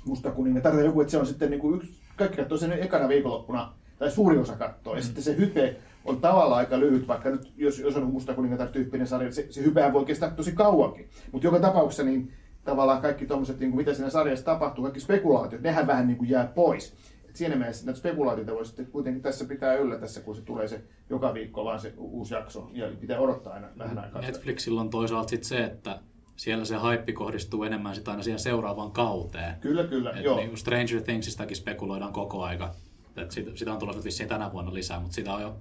[0.04, 3.08] musta kuningatar tai joku, että se on sitten niin kuin yksi, kaikki katsoo sen ekana
[3.08, 5.04] viikonloppuna, tai suuri osa katsoo, ja mm.
[5.04, 9.06] sitten se hype on tavallaan aika lyhyt, vaikka nyt jos, jos on musta kuningatar tyyppinen
[9.06, 11.08] sarja, se, se hypehän voi kestää tosi kauankin.
[11.32, 12.32] Mutta joka tapauksessa niin
[12.64, 16.46] tavallaan kaikki tuommoiset, niin mitä siinä sarjassa tapahtuu, kaikki spekulaatiot, nehän vähän niin kuin jää
[16.46, 16.94] pois.
[17.34, 20.84] Siinä mielessä näitä spekulaatioita voi sitten kuitenkin tässä pitää yllä tässä, kun se tulee se
[21.10, 24.22] joka viikko vaan se uusi jakso, ja pitää odottaa aina vähän aikaa.
[24.22, 26.00] Netflixillä on toisaalta sitten se, että
[26.36, 29.54] siellä se hype kohdistuu enemmän sitä aina siihen seuraavaan kauteen.
[29.60, 30.36] Kyllä, kyllä, Et joo.
[30.36, 32.74] Niin Stranger Thingsistakin spekuloidaan koko aika.
[33.16, 35.56] Et sitä, sitä on tulossa vissiin tänä vuonna lisää, mutta sitä on jo,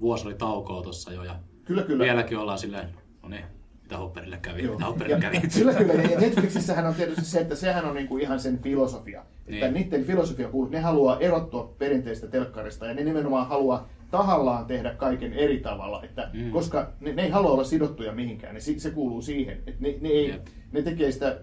[0.00, 2.04] vuosi oli taukoa tuossa jo, ja kyllä, kyllä.
[2.04, 2.88] vieläkin ollaan silleen,
[3.22, 3.44] no niin,
[3.90, 4.74] mitä Hopperille kävi, Joo.
[4.74, 5.40] mitä Hopperille kävi.
[5.58, 5.92] Kyllä, kyllä.
[5.92, 9.24] Ja Netflixissähän on tietysti se, että sehän on niinku ihan sen filosofia.
[9.46, 9.74] Että niin.
[9.74, 15.32] niiden filosofia kuuluu, ne haluaa erottua perinteistä telkkarista ja ne nimenomaan haluaa tahallaan tehdä kaiken
[15.32, 16.50] eri tavalla, että, mm.
[16.50, 19.56] koska ne, ne ei halua olla sidottuja mihinkään, niin se kuuluu siihen.
[19.66, 20.40] Että ne, ne, ei,
[20.72, 21.40] ne tekee sitä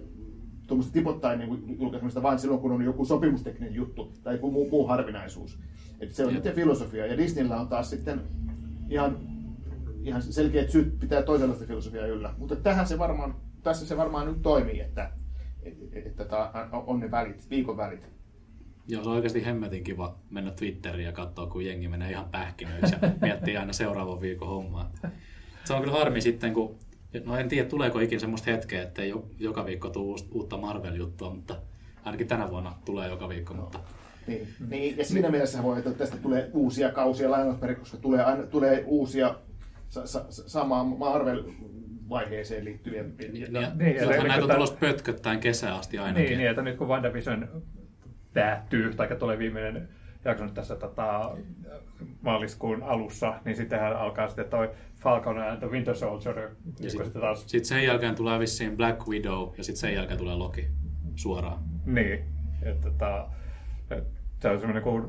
[0.67, 4.88] tuommoista tipottain niin julkaisemista vain silloin, kun on joku sopimustekninen juttu tai joku muu, muu
[4.88, 5.60] harvinaisuus.
[5.99, 7.05] Että se on niiden filosofia.
[7.05, 8.21] Ja Disneyllä on taas sitten
[8.89, 9.17] ihan
[10.08, 12.34] ihan selkeät syyt pitää toisenlaista filosofiaa yllä.
[12.38, 15.12] Mutta tähän se varmaan, tässä se varmaan nyt toimii, että,
[15.63, 16.38] että, että
[16.72, 18.10] on ne välit, viikon välit.
[18.88, 22.96] Joo, se on oikeasti hemmetin kiva mennä Twitteriin ja katsoa, kun jengi menee ihan pähkinöiksi
[23.02, 24.91] ja miettii aina seuraavan viikon hommaa.
[25.63, 26.76] Se on kyllä harmi sitten, kun,
[27.26, 31.56] no en tiedä tuleeko ikinä semmoista hetkeä, että ei joka viikko tule uutta Marvel-juttua, mutta
[32.04, 33.62] ainakin tänä vuonna tulee joka viikko, no.
[33.62, 33.80] mutta
[34.28, 38.43] niin, niin, ja siinä mielessä voi, että tästä tulee uusia kausia lainausperin, koska tulee, aina,
[38.43, 39.36] tulee uusia
[40.30, 43.04] samaan Marvel-vaiheeseen liittyviä.
[43.04, 46.26] Niin, niin, niin, niin näitä on tulossa pötköttäin kesä asti ainakin.
[46.26, 47.47] Niin, niin, että nyt kun WandaVision
[48.34, 49.89] päättyy, tai tulee viimeinen
[50.26, 51.38] jakso nyt tässä tota,
[52.21, 56.50] maaliskuun alussa, niin sittenhän alkaa sitten toi Falcon and the Winter Soldier.
[56.80, 57.43] Ja sitten taas...
[57.47, 60.67] sit sen jälkeen tulee vissiin Black Widow, ja sitten sen jälkeen tulee Loki
[61.15, 61.63] suoraan.
[61.86, 62.26] Niin,
[62.62, 63.30] että tota,
[64.39, 65.06] se on semmoinen kuin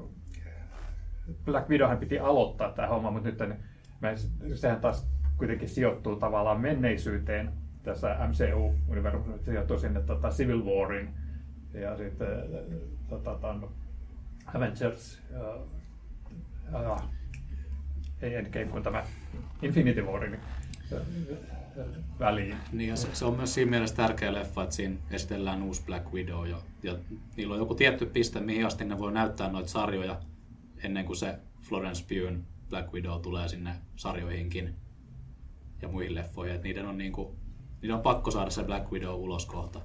[1.45, 3.59] Black Widowhan piti aloittaa tämä homma, mutta nyt
[4.55, 5.07] sehän taas
[5.37, 11.09] kuitenkin sijoittuu tavallaan menneisyyteen tässä MCU-universumissa, se sijoittuu sinne tota, Civil Warin
[11.75, 12.29] ja sitten
[13.09, 13.73] tota, ton
[14.55, 17.03] Avengers, uh, uh,
[18.23, 19.05] ei Endgame, kun tämä
[19.63, 20.39] Infinity Warin
[22.21, 22.57] väliin.
[22.73, 26.47] Niin, se, se on myös siinä mielessä tärkeä leffa, että siinä esitellään uusi Black Widow
[26.47, 26.97] ja, ja
[27.37, 30.21] niillä on joku tietty piste, mihin asti ne voi näyttää noita sarjoja
[30.83, 34.75] ennen kuin se Florence Pugh Black Widow tulee sinne sarjoihinkin
[35.83, 36.55] ja muihin leffoihin.
[36.55, 37.37] Että niiden on, niinku,
[37.83, 39.81] niiden on pakko saada se Black Widow ulos kohta.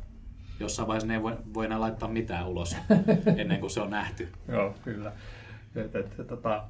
[0.60, 2.76] Jossain vaiheessa ne ei voi, voi enää laittaa mitään ulos
[3.38, 4.30] ennen kuin se on nähty.
[4.48, 5.12] Joo, kyllä.
[5.76, 6.63] Et, et, et, tota,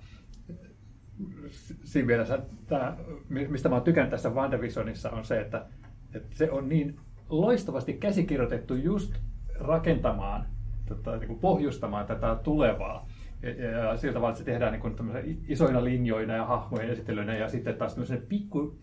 [1.84, 2.98] siinä mielessä, tämä,
[3.30, 5.66] mistä mä oon tykännyt tässä WandaVisionissa, on se, että,
[6.14, 7.00] että se on niin
[7.30, 9.14] loistavasti käsikirjoitettu just
[9.60, 10.46] rakentamaan,
[10.86, 13.08] tota, niin kuin pohjustamaan tätä tulevaa.
[13.44, 17.76] Ja, ja sillä tavalla, että se tehdään niin isoina linjoina ja hahmojen esittelyinä ja sitten
[17.76, 17.96] taas
[18.30, 18.76] pikku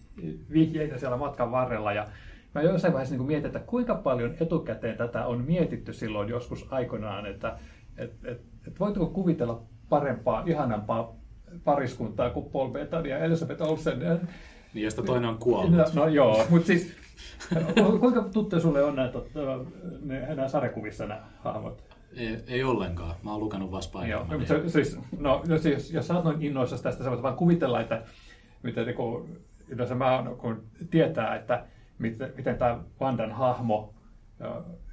[0.52, 1.92] vihjeitä siellä matkan varrella.
[1.92, 2.06] Ja
[2.54, 7.26] mä jossain vaiheessa niin mietin, että kuinka paljon etukäteen tätä on mietitty silloin joskus aikoinaan,
[7.26, 7.58] että
[7.96, 11.14] et, et, et voitko kuvitella parempaa, ihanampaa
[11.64, 13.98] pariskuntaa kuin Paul Bettany ja Elizabeth Olsen.
[14.74, 15.70] Niin, josta toinen on kuollut.
[15.70, 16.96] No, no joo, mutta siis
[18.00, 19.10] kuinka tuttuja sulle on nämä,
[20.02, 21.89] ne, nämä sarjakuvissa nämä hahmot?
[22.16, 23.14] Ei, ei ollenkaan.
[23.22, 24.32] Mä oon lukenut vasta Joo, Spider-Mania.
[24.32, 27.22] no, mutta se, siis, no, jos, jos, jos sä oot noin innoissasi tästä, sä voit
[27.22, 28.02] vaan kuvitella, että
[28.62, 31.64] miten niin kuin, yleensä mä oon, kun tietää, että
[31.98, 33.94] miten, miten tämä Vandan hahmo,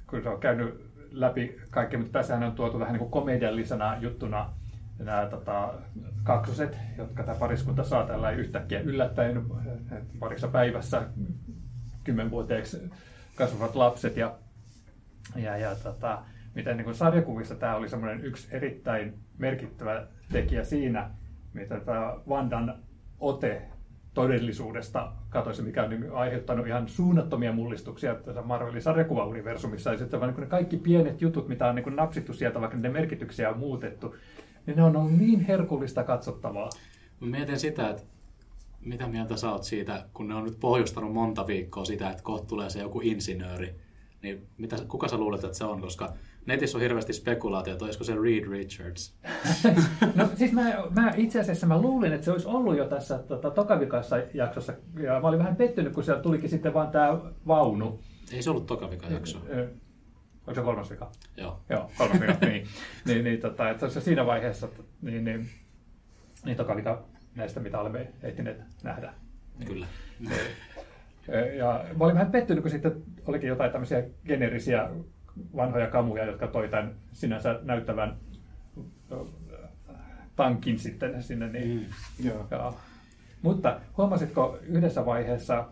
[0.06, 4.52] kun se on käynyt läpi kaikki, mutta tässähän on tuotu vähän niin kuin komediallisena juttuna
[4.98, 5.74] nämä tota,
[6.22, 9.44] kaksoset, jotka tämä pariskunta saa tällä yhtäkkiä yllättäen
[10.18, 11.02] parissa päivässä
[12.04, 12.90] kymmenvuoteeksi
[13.34, 14.34] kasvavat lapset ja,
[15.36, 16.22] ja, ja tota,
[16.54, 21.10] miten niin kuin sarjakuvissa tämä oli semmoinen yksi erittäin merkittävä tekijä siinä,
[21.52, 22.74] mitä tämä Vandan
[23.20, 23.62] ote
[24.14, 29.92] todellisuudesta katoisi, mikä on niin aiheuttanut ihan suunnattomia mullistuksia tässä Marvelin sarjakuvauniversumissa.
[29.92, 32.88] Ja sitten vaan niin ne kaikki pienet jutut, mitä on niin napsittu sieltä, vaikka ne
[32.88, 34.16] merkityksiä on muutettu,
[34.66, 36.70] niin ne on ollut niin herkullista katsottavaa.
[37.20, 38.02] Mä mietin sitä, että
[38.80, 42.46] mitä mieltä sä oot siitä, kun ne on nyt pohjustanut monta viikkoa sitä, että kohta
[42.46, 43.74] tulee se joku insinööri.
[44.22, 45.80] Niin mitä, kuka sä luulet, että se on?
[45.80, 46.12] Koska
[46.48, 49.16] netissä on hirveästi spekulaatio, että olisiko se Reed Richards.
[50.14, 53.50] No siis mä, mä itse asiassa mä luulin, että se olisi ollut jo tässä tota,
[53.50, 54.72] tokavikassa jaksossa.
[55.00, 58.00] Ja mä olin vähän pettynyt, kun siellä tulikin sitten vaan tämä vaunu.
[58.32, 59.38] Ei se ollut tokavika jakso.
[59.38, 61.10] Onko se kolmas vika?
[61.36, 61.60] Joo.
[61.68, 62.66] Joo, kolmas vika, niin.
[63.06, 64.68] niin, niin tota, että se siinä vaiheessa,
[65.02, 65.48] niin, niin,
[66.44, 69.14] niin toka vika näistä, mitä olemme ehtineet nähdä.
[69.66, 69.86] Kyllä.
[71.58, 74.90] Ja mä olin vähän pettynyt, kun sitten olikin jotain tämmöisiä generisiä
[75.56, 78.16] vanhoja kamuja, jotka toi tämän sinänsä näyttävän
[80.36, 81.48] tankin sitten sinne.
[81.48, 82.26] Niin, Mm.
[82.26, 82.46] Joo.
[82.50, 82.74] Joo.
[83.42, 85.68] Mutta huomasitko yhdessä vaiheessa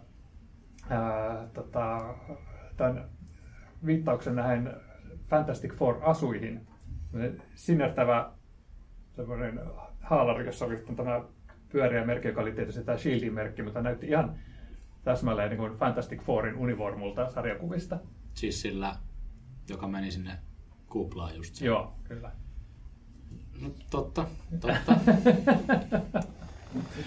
[0.91, 2.15] ää, tota,
[2.77, 3.05] tämän
[3.87, 4.71] viittauksen näihin
[5.29, 6.67] Fantastic Four-asuihin?
[7.55, 8.31] Sinertävä
[9.17, 9.61] semmoinen
[10.01, 11.21] haalari, jossa oli tämä
[11.69, 14.35] pyöreä merkki, joka oli tietysti tämä Shieldin merkki, mutta näytti ihan
[15.05, 17.99] täsmälleen niin kuin Fantastic Fourin univormulta sarjakuvista.
[18.35, 18.97] Siis sillä,
[19.69, 20.39] joka meni sinne
[20.89, 21.67] kuplaan just se.
[21.67, 22.33] Joo, kyllä.
[23.61, 24.27] No, totta,
[24.61, 24.97] totta.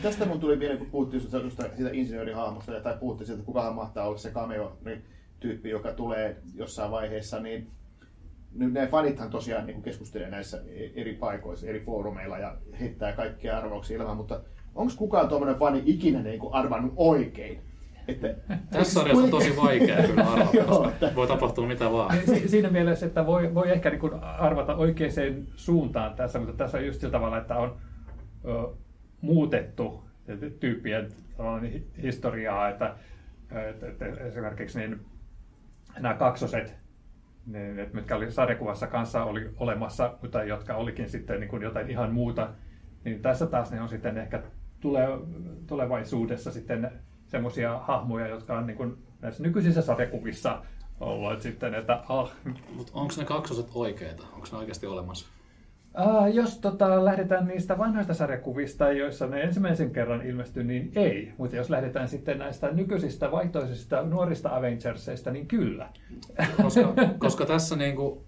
[0.01, 4.17] Tästä mun tuli mieleen, kun puhuttiin siitä insinöörihahmosta, tai puhuttiin siitä, että kukahan mahtaa olla
[4.17, 7.67] se cameo-tyyppi, joka tulee jossain vaiheessa, niin
[8.53, 10.61] nyt ne fanithan tosiaan niin keskustelee näissä
[10.95, 14.41] eri paikoissa, eri foorumeilla ja heittää kaikkia arvauksia ilmaan, mutta
[14.75, 17.61] onko kukaan tuommoinen fani ikinä niin kuin arvannut oikein?
[18.09, 18.35] Että,
[18.71, 22.17] Tässä sarjassa on tosi vaikea kyllä arvata, koska voi tapahtua mitä vaan.
[22.25, 25.11] Si- Siinä mielessä, että voi, voi ehkä niin arvata oikeaan
[25.55, 27.77] suuntaan tässä, mutta tässä on just sillä tavalla, että on
[28.45, 28.67] ö,
[29.21, 30.03] muutettu
[30.59, 31.09] tyyppien
[32.01, 32.95] historiaa, että,
[33.69, 34.99] että, että esimerkiksi niin
[35.99, 36.75] nämä kaksoset,
[37.45, 41.89] niin, että mitkä oli sarjakuvassa kanssa oli olemassa, mutta jotka olikin sitten niin kuin jotain
[41.89, 42.49] ihan muuta,
[43.03, 44.41] niin tässä taas ne on sitten ehkä
[44.79, 45.07] tule,
[45.67, 46.91] tulevaisuudessa sitten
[47.29, 50.61] semmoisia hahmoja, jotka on niin kuin näissä nykyisissä sarjakuvissa
[50.99, 52.31] ollut sitten, että ah,
[52.73, 54.23] Mutta onko ne kaksoset oikeita?
[54.33, 55.27] Onko ne oikeasti olemassa?
[55.93, 61.33] Ah, jos tota, lähdetään niistä vanhoista sarjakuvista, joissa ne ensimmäisen kerran ilmestyi, niin ei.
[61.37, 65.89] Mutta jos lähdetään sitten näistä nykyisistä vaihtoisista nuorista Avengersista, niin kyllä.
[66.61, 68.25] Koska, koska tässä niinku,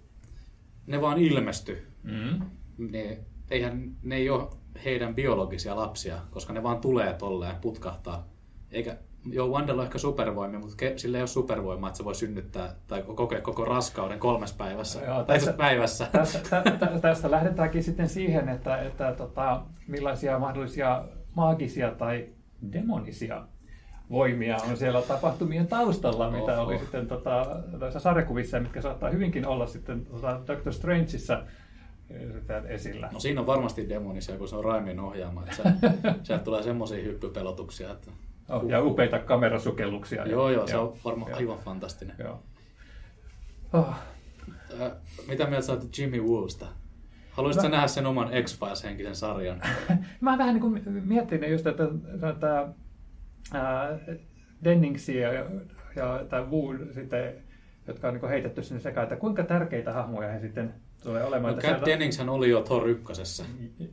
[0.86, 1.86] ne vaan ilmesty.
[2.02, 2.40] Mm.
[2.78, 3.18] Ne,
[3.50, 4.48] eihän, ne ei ole
[4.84, 8.31] heidän biologisia lapsia, koska ne vaan tulee tolleen, putkahtaa.
[8.72, 8.96] Eikä,
[9.30, 12.74] joo, Wandella on ehkä supervoimia, mutta ke, sillä ei ole supervoimaa, että se voi synnyttää
[12.86, 15.00] tai kokea koko raskauden kolmessa päivässä.
[15.00, 16.08] Joo, tai tässä- päivässä.
[16.12, 21.04] Tästä, tä, tä, tästä lähdetäänkin sitten siihen, että, että tota, millaisia mahdollisia
[21.34, 22.28] maagisia tai
[22.72, 23.46] demonisia
[24.10, 26.62] voimia on siellä tapahtumien taustalla, mitä Oho.
[26.62, 27.46] oli sitten tota,
[27.98, 31.42] sarjakuvissa, mitkä saattaa hyvinkin olla sitten tota, Doctor Strangeissa
[32.10, 33.08] eh, esillä.
[33.12, 35.42] No siinä on varmasti demonisia, kun se on Raimin ohjaama.
[35.42, 35.62] Että se,
[36.22, 38.10] sieltä tulee semmoisia hyppypelotuksia, että...
[38.48, 40.26] Oh, ja upeita kamerasukelluksia.
[40.26, 41.38] Joo, joo, se on varmaan joo.
[41.38, 42.16] aivan fantastinen.
[42.18, 42.42] Joo.
[43.72, 43.94] Oh.
[44.80, 44.90] Ää,
[45.28, 46.66] mitä mieltä sä Jimmy Woosta?
[47.30, 49.62] Haluaisitko sä nähdä sen oman X-Files-henkisen sarjan?
[50.20, 51.84] Mä vähän niin kuin miettin just, että
[52.40, 52.68] tämä
[54.64, 55.32] Denningsi ja,
[55.96, 57.34] ja tämä Wu sitten,
[57.86, 61.54] jotka on niin kuin heitetty sinne sekaan, että kuinka tärkeitä hahmoja he sitten tulee olemaan.
[61.54, 63.44] No, sieltä- Denningshän oli jo Thor ykkösessä.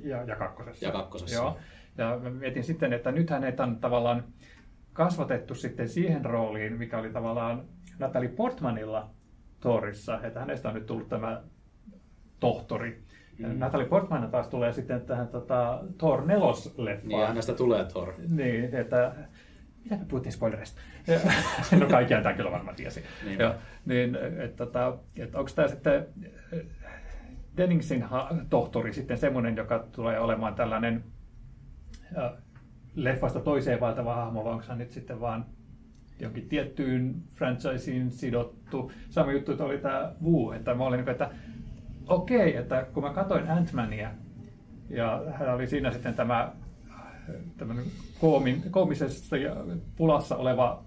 [0.04, 0.86] ja, ja kakkosessa.
[0.86, 1.36] Ja kakkosessa.
[1.36, 1.58] Joo.
[2.00, 4.24] Ja mä mietin sitten, että nyt hänet on tavallaan
[4.94, 7.64] kasvatettu sitten siihen rooliin, mikä oli tavallaan
[8.00, 9.10] Natalie Portmanilla
[9.62, 11.42] Thorissa, että hänestä on nyt tullut tämä
[12.40, 13.04] tohtori.
[13.40, 13.60] Ja Mm.
[13.60, 16.46] Natalie Portman taas tulee sitten tähän tota, Thor 4
[17.04, 18.14] Niin, hänestä tulee Thor.
[18.30, 19.16] niin, että
[19.84, 20.82] mitä me puhuttiin spoilereista?
[21.80, 23.04] no kaikkiaan tämä kyllä varmaan tiesi.
[23.26, 23.40] Niin.
[23.40, 26.06] Ja, niin, että, että, että onko tämä sitten
[26.52, 26.66] eh,
[27.58, 28.06] Denningsin
[28.50, 31.04] tohtori sitten semmoinen, joka tulee olemaan tällainen
[32.96, 35.46] leffasta toiseen vaeltava hahmo, vai onko hän nyt sitten vaan
[36.20, 38.92] jonkin tiettyyn franchiseen sidottu.
[39.10, 41.30] Sama juttu että oli tämä Wu, että mä olin niin kuin, että
[42.08, 44.10] okei, että kun mä katsoin Ant-Mania,
[44.90, 46.52] ja hän oli siinä sitten tämä
[48.20, 49.56] koomin, koomisessa ja
[49.96, 50.84] pulassa oleva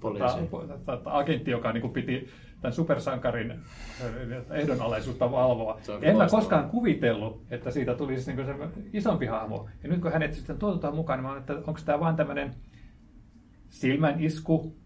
[0.00, 0.46] Poliisi.
[0.68, 2.28] ta, ta, ta, agentti, joka niin kuin piti
[2.60, 3.58] tämän supersankarin äh,
[4.50, 5.80] ehdonalaisuutta valvoa.
[6.02, 8.54] En mä koskaan kuvitellut, että siitä tulisi niin se
[8.92, 9.68] isompi hahmo.
[9.82, 12.54] Ja nyt kun hänet sitten tuotetaan mukaan, niin mä että onko tämä vain tämmöinen
[13.68, 14.76] silmän isku,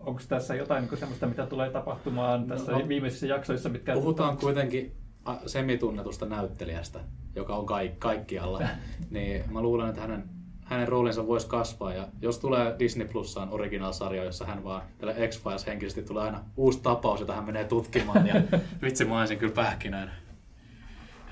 [0.00, 3.94] onko tässä jotain niin semmoista, mitä tulee tapahtumaan tässä No, viimeisissä jaksoissa, mitkä...
[3.94, 4.92] Puhutaan kuitenkin
[5.24, 7.00] a- semitunnetusta näyttelijästä,
[7.36, 8.62] joka on kaik- kaikkialla.
[9.10, 10.24] niin mä luulen, että hänen,
[10.72, 11.94] hänen roolinsa voisi kasvaa.
[11.94, 16.80] Ja jos tulee Disney Plussaan original-sarja, jossa hän vaan tälle X-Files henkisesti tulee aina uusi
[16.82, 18.26] tapaus, jota hän menee tutkimaan.
[18.26, 18.34] Ja
[18.82, 20.10] vitsi, mä olisin kyllä pähkinöin.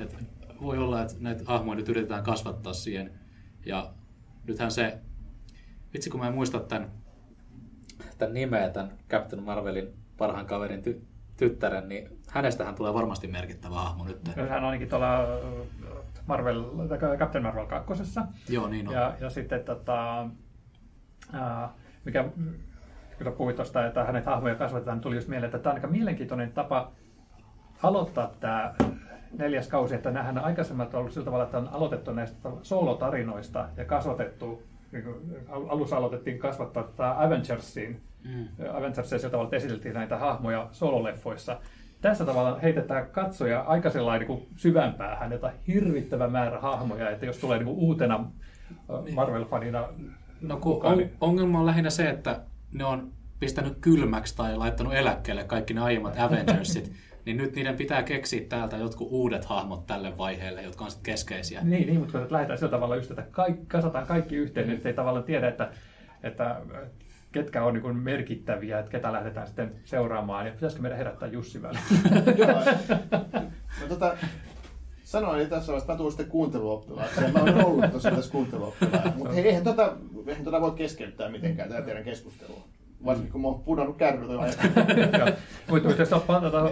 [0.01, 0.17] Et
[0.63, 3.13] voi olla, että näitä hahmoja nyt yritetään kasvattaa siihen.
[3.67, 3.91] Ja
[4.47, 4.99] nythän se,
[5.95, 6.91] vitsi kun mä en muista tämän,
[8.19, 11.01] tämän nimeä, tämän Captain Marvelin parhaan kaverin ty-
[11.37, 14.37] tyttären, niin hänestähän tulee varmasti merkittävä hahmo nyt.
[14.37, 15.27] Hän on ainakin tuolla
[16.27, 18.03] Marvel, tai Captain Marvel 2.
[18.49, 18.95] Joo, niin on.
[18.95, 20.27] Ja, ja sitten tota,
[21.33, 21.69] ää,
[22.05, 22.25] mikä
[23.25, 25.87] kun puhuit tuosta, että hänet hahmoja kasvatetaan, niin tuli just mieleen, että tämä on aika
[25.87, 26.93] mielenkiintoinen tapa
[27.83, 28.75] aloittaa tämä
[29.39, 33.85] neljäs kausi, että nämähän aikaisemmat on ollut sillä tavalla, että on aloitettu näistä soolotarinoista ja
[33.85, 35.17] kasvatettu, niin kuin
[35.49, 38.49] alussa aloitettiin kasvattaa tätä Avengersiin, Mm.
[38.73, 41.61] Avengersia sillä tavalla, että esiteltiin näitä hahmoja sololeffoissa.
[42.01, 47.39] Tässä tavalla heitetään katsoja aika sellainen niin syvän päähän, jota hirvittävä määrä hahmoja, että jos
[47.39, 48.25] tulee niin kuin uutena
[48.71, 49.89] äh, Marvel-fanina
[50.41, 52.41] No kun on, niin- ongelma on lähinnä se, että
[52.73, 56.93] ne on pistänyt kylmäksi tai laittanut eläkkeelle kaikki ne aiemmat Avengersit,
[57.27, 61.61] niin nyt niiden pitää keksiä täältä jotkut uudet hahmot tälle vaiheelle, jotka on sitten keskeisiä.
[61.65, 64.95] Niin, niin mutta kun lähdetään sillä tavalla just, että kaikki, kasataan kaikki yhteen, niin ei
[64.95, 65.71] tavallaan tiedä, että,
[66.23, 66.61] että
[67.33, 71.85] ketkä on niin merkittäviä, että ketä lähdetään sitten seuraamaan, ja pitäisikö meidän herättää Jussi väliin?
[72.39, 72.65] Joo.
[73.81, 74.17] No, tota,
[75.05, 77.21] sanoin tässä vaiheessa, että mä sitten kuunteluoppilaaksi.
[77.21, 79.13] Mä olen ollut tosiaan tässä kuunteluoppilaana.
[79.17, 82.65] Mutta hei, eihän tota, eihän tota voi keskeyttää mitenkään, tätä teidän keskustelua.
[83.05, 83.97] Varsinkin kun mä oon pudonnut.
[85.19, 85.29] Joo.
[85.71, 86.11] Mutta jos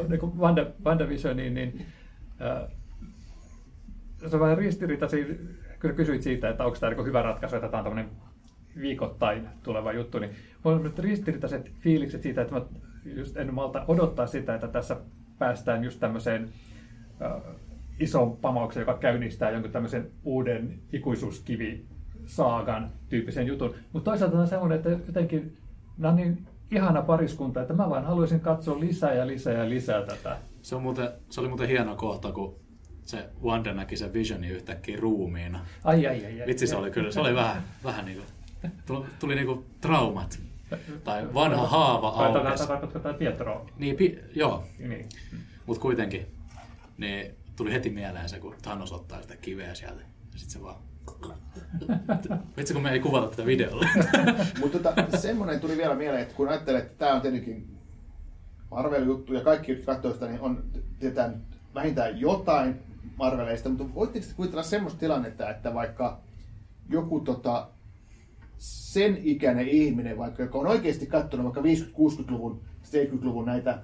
[0.09, 1.87] niin Wanda, WandaVisioniin, niin
[2.41, 2.71] äh,
[4.29, 5.25] se on vähän ristiriitaisia,
[5.81, 8.11] kun kysyit siitä, että onko tämä niin hyvä ratkaisu, että tämä on tämmöinen
[8.81, 10.31] viikoittain tuleva juttu, niin
[10.65, 12.61] on nyt ristiriitaiset fiilikset siitä, että mä
[13.05, 14.97] just en malta odottaa sitä, että tässä
[15.39, 16.49] päästään just tämmöiseen
[17.23, 17.33] äh,
[18.01, 21.85] ison pamaukseen, joka käynnistää jonkun tämmöisen uuden ikuisuuskivi
[22.27, 23.75] saagan tyyppisen jutun.
[23.93, 25.57] Mutta toisaalta on semmoinen, että jotenkin
[25.99, 30.03] nämä on niin ihana pariskunta, että mä vaan haluaisin katsoa lisää ja lisää ja lisää
[30.03, 30.37] tätä.
[30.63, 32.57] Se, on muuten, se oli muuten hieno kohta, kun
[33.05, 35.61] se Wanda näki sen Visionin yhtäkkiä ruumiina.
[35.85, 36.47] Ai, ai, ai, ai.
[36.47, 38.27] Vitsi, se oli kyllä, se oli vähän, vähän niin kuin,
[38.87, 40.41] tuli, tuli niin kuin traumat.
[41.05, 42.69] Tai vanha haava aukesi.
[42.69, 43.67] tarkoittaa tämä Pietro?
[43.79, 45.09] Niin, pi, joo, Niin.
[45.67, 46.27] mutta kuitenkin.
[46.99, 50.01] Niin tuli heti mieleen se, kun Thanos ottaa sitä kiveä sieltä.
[50.33, 50.77] Ja sitten se vaan...
[52.57, 53.87] Vitsi, kun me ei kuvata tätä videolla.
[54.61, 57.79] Mutta tota, semmoinen tuli vielä mieleen, että kun ajattelee, että tämä on tietenkin
[58.71, 60.65] Marvel-juttu ja kaikki, jotka katsoo sitä, niin on
[60.99, 61.31] tietää
[61.75, 62.81] vähintään jotain
[63.17, 66.21] Marveleista, mutta voitteko te kuvitella semmoista tilannetta, että vaikka
[66.89, 67.69] joku tota,
[68.59, 73.79] sen ikäinen ihminen, vaikka joka on oikeasti katsonut vaikka 50-60-luvun, 70-luvun näitä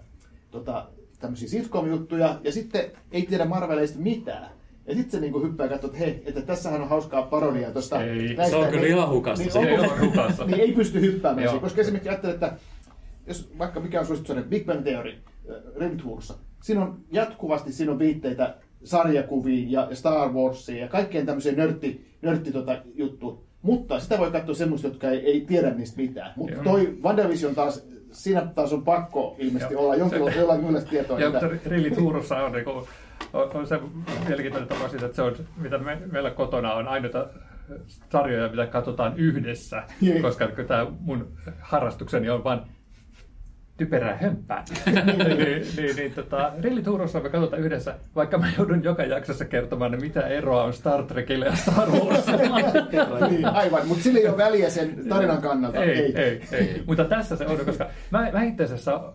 [0.51, 4.51] tota, tämmöisiä sitcom-juttuja, ja sitten ei tiedä Marveleista mitään.
[4.87, 8.03] Ja sitten se niinku hyppää ja katsoo, että hei, että tässähän on hauskaa parodiaa tuosta.
[8.05, 9.45] Ei, se on kyllä ihan hukassa.
[9.45, 10.45] Niin, Se ei onko- ole hukassa.
[10.47, 12.57] niin ei pysty hyppäämään siihen, koska esimerkiksi ajattelee, että
[13.27, 17.99] jos vaikka mikä on suosittu Big Bang Theory, äh, Rimtwoodssa, siinä on jatkuvasti siinä on
[17.99, 23.44] viitteitä sarjakuviin ja Star Warsiin ja kaikkeen tämmöiseen nörtti, nörtti tota, juttu.
[23.65, 26.33] Mutta sitä voi katsoa semmoista, jotka ei, ei tiedä niistä mitään.
[26.37, 29.83] Mutta toi WandaVision taas, siinä taas on pakko ilmeisesti Joo.
[29.83, 31.21] olla jonkinlaista jollain tietoa.
[31.21, 31.33] Ja
[31.67, 32.77] Rilli Tuurussa on, niin kuin,
[33.33, 33.81] on, on se
[34.29, 37.27] mielenkiintoinen tapa siitä, että se on, mitä me, meillä kotona on ainoita
[38.13, 40.23] sarjoja, mitä katsotaan yhdessä, Jee.
[40.23, 41.29] koska kun tämä mun
[41.61, 42.61] harrastukseni on vain
[43.77, 44.65] typerää hömppää.
[44.87, 49.95] niin, niin, niin tota, Rilli Tuurussa me katsotaan yhdessä, vaikka mä joudun joka jaksossa kertomaan,
[49.95, 53.29] että mitä eroa on Star Trekille ja Star Warsilla.
[53.31, 55.85] niin, aivan, mutta sillä ei ole väliä sen tarinan kannalta.
[55.85, 56.83] Ei, ei, ei, ei.
[56.87, 59.13] Mutta tässä se on, koska mä, mä itse asiassa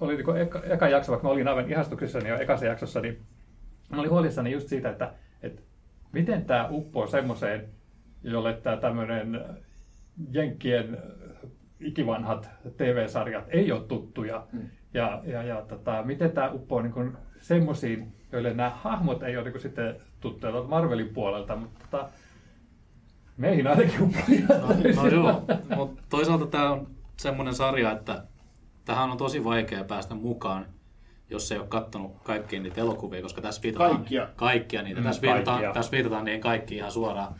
[0.00, 3.20] oli niin eka, eka jakso, vaikka mä olin aivan ihastuksissani jo ekassa jaksossa, niin
[3.90, 5.62] mä olin huolissani just siitä, että, että
[6.12, 7.68] miten tämä uppoo semmoiseen,
[8.22, 9.40] jolle tämä tämmöinen
[10.32, 10.98] Jenkkien
[11.82, 14.46] ikivanhat TV-sarjat ei ole tuttuja.
[14.52, 14.60] Mm.
[14.94, 19.60] Ja, ja, ja tota, miten tämä uppoo niin semmoisiin, joille nämä hahmot ei ole niin
[19.60, 22.08] sitten tuttuja Marvelin puolelta, mutta tota,
[23.36, 24.58] Meihin ainakin uppoja.
[24.96, 25.44] No joo,
[25.76, 28.24] mutta toisaalta tämä on semmoinen sarja, että
[28.84, 30.66] tähän on tosi vaikea päästä mukaan,
[31.30, 34.28] jos ei ole kattonut kaikkia niitä elokuvia, koska tässä viitataan Kaikkia.
[34.36, 35.00] kaikkia niitä.
[35.00, 35.72] Mm, tässä, viitataan, kaikkia.
[35.72, 37.34] tässä viitataan niihin kaikkiin ihan suoraan.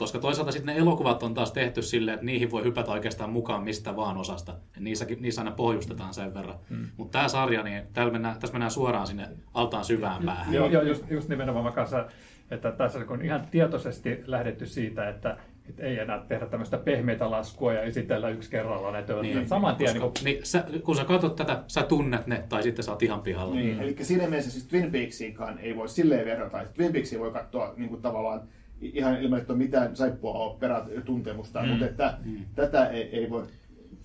[0.00, 3.64] Koska toisaalta sitten ne elokuvat on taas tehty silleen, että niihin voi hypätä oikeastaan mukaan
[3.64, 4.52] mistä vaan osasta.
[4.52, 6.58] Ja niissäkin, niissä aina pohjustetaan sen verran.
[6.70, 6.86] Mm.
[6.96, 10.54] Mutta tämä sarja, niin täällä mennään, tässä mennään suoraan sinne altaan syvään päähän.
[10.54, 12.06] Joo, joo just, just nimenomaan mä kanssa,
[12.50, 15.36] että tässä on ihan tietoisesti lähdetty siitä, että,
[15.68, 20.00] että ei enää tehdä tämmöistä pehmeitä laskua ja esitellä yksi kerrallaan näitä niin, saman tien.
[20.00, 23.02] koska, Niin, niin, sä, kun sä katsot tätä, sä tunnet ne, tai sitten sä oot
[23.02, 23.54] ihan pihalla.
[23.54, 23.82] Niin, mm.
[23.82, 26.60] eli siinä mielessä siis Twin Peaksiinkaan ei voi silleen verrata.
[26.60, 28.42] että Twin Peaksia voi katsoa niin kuin tavallaan
[28.80, 31.68] ihan ilman, että on mitään saippua operat tuntemusta, mm.
[31.68, 32.44] mutta että mm.
[32.54, 33.46] tätä ei, ei voi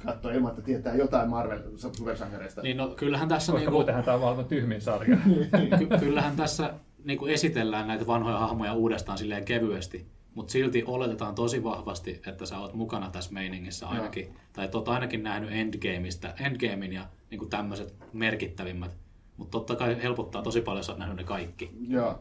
[0.06, 2.62] katsoa ilman, että tietää jotain Marvel-supersankareista.
[2.62, 5.18] Niin no, kyllähän tässä, koska niinku, muutenhan tämä on maailman tyhmin sarja.
[5.80, 6.74] ky- kyllähän tässä
[7.04, 12.60] niinku esitellään näitä vanhoja hahmoja uudestaan silleen kevyesti, mutta silti oletetaan tosi vahvasti, että sä
[12.60, 17.96] oot mukana tässä meiningissä ainakin, tai että oot ainakin nähnyt Endgameista, Endgamein ja niinku tämmöiset
[18.14, 18.98] merkittävimmät,
[19.38, 21.72] mutta totta kai helpottaa tosi paljon, jos oot nähnyt ne kaikki.
[21.88, 22.20] Joo.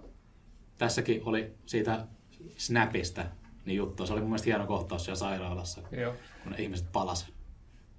[0.78, 2.06] Tässäkin oli siitä
[2.56, 3.24] Snapista
[3.66, 6.14] niin juttu, se oli mun mielestä hieno kohtaus siellä sairaalassa, Joo.
[6.42, 7.32] kun ne ihmiset palas.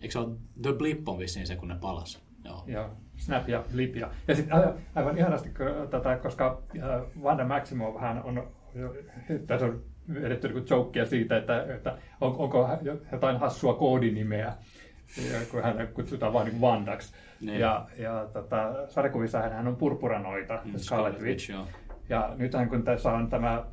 [0.01, 2.23] Eikö se ole The Blip on vissiin se, kun ne palas?
[2.45, 2.63] Joo.
[2.67, 3.95] Ja Snap ja Blip.
[3.95, 4.57] Ja, ja sitten
[4.95, 5.49] aivan ihanasti
[5.89, 8.47] tätä, koska äh, Wanda Maximoff hän on,
[9.47, 9.83] tässä on
[10.13, 12.69] vedetty niin jokea siitä, että, että on, onko
[13.11, 14.53] jotain hassua koodinimeä,
[15.51, 17.13] kun hän kutsutaan vain niin Wandaksi.
[17.41, 17.59] Niin.
[17.59, 21.49] Ja, ja tota, sarjakuvissa hän on purpuranoita, Mm, Scarlet Witch.
[21.49, 21.65] joo.
[22.09, 23.65] Ja nythän kun tässä on tämä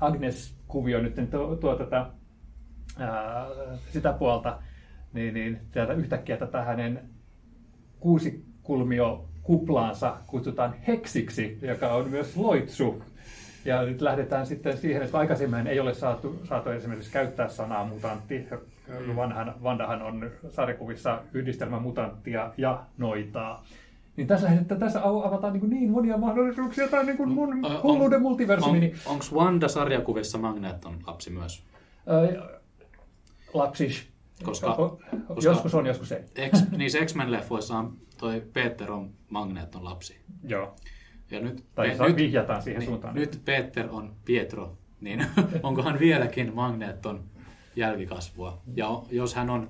[0.00, 2.06] Agnes-kuvio nyt tuo, tuo tätä,
[2.98, 3.46] ää,
[3.92, 4.58] sitä puolta,
[5.12, 7.00] niin, niin täältä yhtäkkiä tätä hänen
[8.00, 13.02] kuusikulmio kuplaansa kutsutaan heksiksi, joka on myös loitsu.
[13.64, 18.48] Ja nyt lähdetään sitten siihen, että aikaisemmin ei ole saatu, saatu esimerkiksi käyttää sanaa mutantti.
[19.16, 23.64] Vanhan, Vandahan on sarjakuvissa yhdistelmä mutanttia ja noitaa.
[24.16, 26.88] Niin tässä, että tässä avataan niin, niin monia mahdollisuuksia.
[26.88, 28.80] Tämä on niin kuin mun On- hulluuden on- multiversumi.
[28.80, 31.62] Niin, On, onko Wanda sarjakuvissa Magneton lapsi myös?
[32.06, 32.48] ää,
[33.54, 34.08] lapsis.
[34.42, 35.06] Koska- koska-
[35.42, 36.22] joskus on, joskus ei.
[36.50, 40.16] X, niissä X-Men-leffoissa on toi Peter on Magneton lapsi.
[40.44, 40.74] Joo.
[41.30, 43.14] Ja nyt, Tai pe- nyt, vihjataan siihen niin, suuntaan.
[43.14, 45.26] nyt Peter on Pietro, niin
[45.62, 47.24] onkohan vieläkin Magneton
[47.76, 48.62] jälkikasvua?
[48.76, 49.68] Ja jos hän on,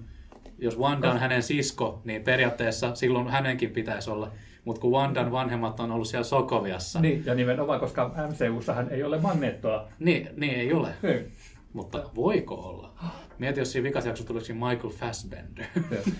[0.58, 4.30] jos Wanda on hänen sisko, niin periaatteessa silloin hänenkin pitäisi olla.
[4.64, 9.18] Mutta kun Wandan vanhemmat on ollut siellä Sokoviassa, Niin, ja nimenomaan, koska MCUssahan ei ole
[9.20, 9.88] magneettoa.
[9.98, 10.88] niin, niin ei ole.
[11.02, 11.32] Niin.
[11.72, 12.92] Mutta voiko olla?
[13.38, 15.64] Mieti, jos siinä vikasjaksossa tulisi Michael Fassbender.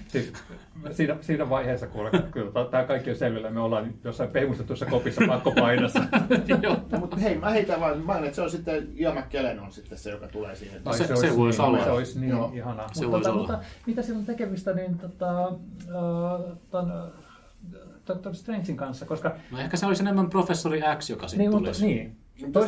[0.09, 0.33] Siis,
[0.91, 6.01] siinä, siinä vaiheessa, kun kyllä tämä kaikki on selvillä, me ollaan jossain pehmustetussa kopissa pakkopainossa.
[6.63, 6.77] Joo.
[6.93, 9.99] No, mutta hei, mä heitän vaan, mä että se on sitten Ian McKellen on sitten
[9.99, 10.83] se, joka tulee siihen.
[10.85, 11.85] No se- olisi se voisi niin, olla.
[11.85, 12.53] Se olisi niin Joo.
[12.55, 12.89] ihanaa.
[12.93, 13.53] Se mutta, voisi tota, olla.
[13.53, 16.93] mutta mitä siellä on tekemistä niin, tota, äh, ton,
[18.09, 21.87] Doctor Strangein kanssa, koska No ehkä se olisi enemmän professori X, joka sitten niin, tulisi.
[21.87, 22.07] niin.
[22.09, 22.26] Mutta se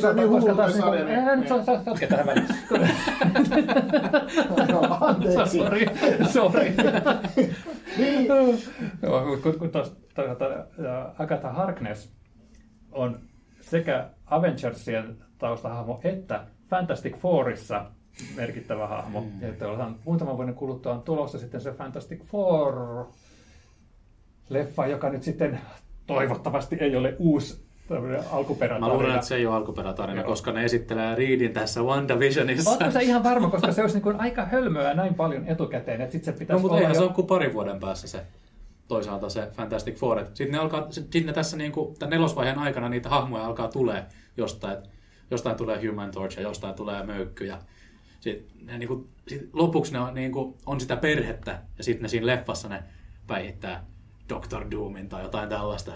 [0.09, 1.49] on niin hullu taas niin, niin- eihän nyt
[1.85, 2.47] sotke tähän väliin.
[4.69, 5.59] Joo, anteeksi.
[5.59, 5.87] Sorry,
[6.33, 6.73] sorry.
[7.99, 8.27] Niin.
[9.03, 9.71] Joo, kun, kun
[10.15, 12.13] toisaalta ää, Agatha Harkness
[12.93, 13.21] on
[13.61, 17.85] sekä Avengersien taustahahmo että Fantastic Fourissa
[18.37, 19.21] merkittävä hahmo.
[19.21, 19.49] Mm.
[19.49, 23.07] Että ollaan muutaman vuoden kuluttua on tulossa sitten se Fantastic Four
[24.49, 25.61] leffa, joka nyt sitten
[26.07, 27.68] toivottavasti ei ole uusi
[28.81, 30.27] Mä luulen, että se ei ole alkuperätarina, Joo.
[30.29, 32.71] koska ne esittelee Reedin tässä WandaVisionissa.
[32.71, 36.13] Oletko sä ihan varma, koska se olisi niin kuin aika hölmöä näin paljon etukäteen, että
[36.13, 37.07] sitten se No pitäisi mutta olla eihän se jo...
[37.07, 38.21] ole kuin parin vuoden päässä se
[38.89, 40.25] toisaalta se Fantastic Four.
[40.25, 44.07] Sitten ne, alkaa, sitten ne tässä niin kuin, tämän nelosvaiheen aikana niitä hahmoja alkaa tulee
[44.37, 44.77] jostain.
[45.31, 47.45] Jostain tulee Human Torch ja jostain tulee möykky.
[47.45, 47.59] Ja
[48.21, 52.03] sitten ne, niin kuin, sit lopuksi ne on, niin kuin, on sitä perhettä ja sitten
[52.03, 52.83] ne siinä leffassa ne
[53.27, 53.85] päihittää
[54.29, 55.93] Doctor Doomin tai jotain tällaista.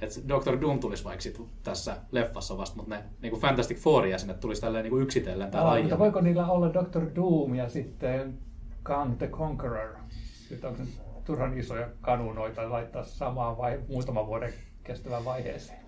[0.00, 4.06] Et Doctor Doom tulisi vaikka sit tässä leffassa vasta, mutta ne niin kuin Fantastic Four
[4.06, 7.54] ja sinne tulisi tälleen niin kuin yksitellen täällä Aa, mutta voiko niillä olla Doctor Doom
[7.54, 8.38] ja sitten
[8.82, 9.96] Kang the Conqueror?
[10.48, 10.90] Sitten onko se
[11.24, 14.52] turhan isoja kanunoita laittaa samaan vai muutaman vuoden
[14.84, 15.78] kestävään vaiheeseen?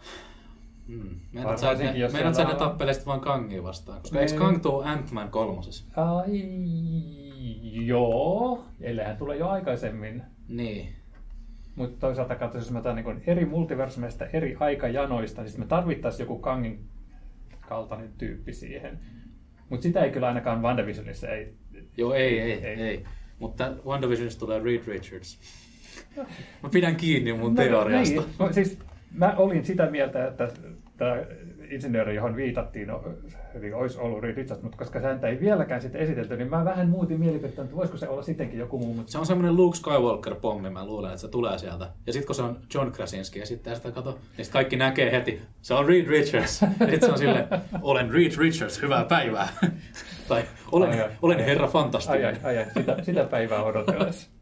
[0.89, 1.21] Mm.
[1.33, 4.03] Meinaat sä, että ne, meinaat sä, että ne tappelee sit vaan Kangia vastaan?
[4.03, 5.85] Koska eikö Kang tuu Ant-Man kolmosessa?
[5.97, 6.43] Ai,
[7.87, 10.23] joo, ellei tule jo aikaisemmin.
[10.49, 10.98] Niin.
[11.79, 16.39] Mutta toisaalta katsotaan, jos me otetaan niin eri multiversumeista, eri aikajanoista, niin me tarvittaisiin joku
[16.39, 16.85] Kangin
[17.69, 18.99] kaltainen tyyppi siihen.
[19.69, 21.55] Mutta sitä ei kyllä ainakaan WandaVisionissa ei.
[21.97, 22.81] Joo, ei, ei, Ei.
[22.81, 23.05] ei.
[23.39, 25.39] Mutta WandaVisionista tulee Reed Richards.
[26.63, 28.21] Mä pidän kiinni mun teoriasta.
[28.21, 28.79] Niin, no, siis
[29.15, 30.49] mä olin sitä mieltä, että
[30.97, 31.17] tämä
[31.71, 33.05] insinööri, johon viitattiin, no,
[33.55, 36.89] eli olisi ollut Reed Richards, mutta koska häntä ei vieläkään sitten esitelty, niin mä vähän
[36.89, 38.95] muutin mielipidettä, että voisiko se olla sittenkin joku muu.
[38.95, 39.13] Mutta...
[39.13, 41.91] Se on semmoinen Luke Skywalker-pommi, mä luulen, että se tulee sieltä.
[42.07, 45.43] Ja sitten kun se on John Krasinski esittää sitä, kato, niin sit kaikki näkee heti,
[45.63, 46.59] se on Reed Richards.
[46.79, 47.47] Sitten se on silleen,
[47.83, 49.49] olen Reed Richards, hyvää päivää.
[50.29, 50.43] tai
[50.73, 52.27] olen, Ai, ai, olen ai, herra fantastinen.
[52.27, 54.31] ai, ai, ai, sitä, sitä päivää odotellessa.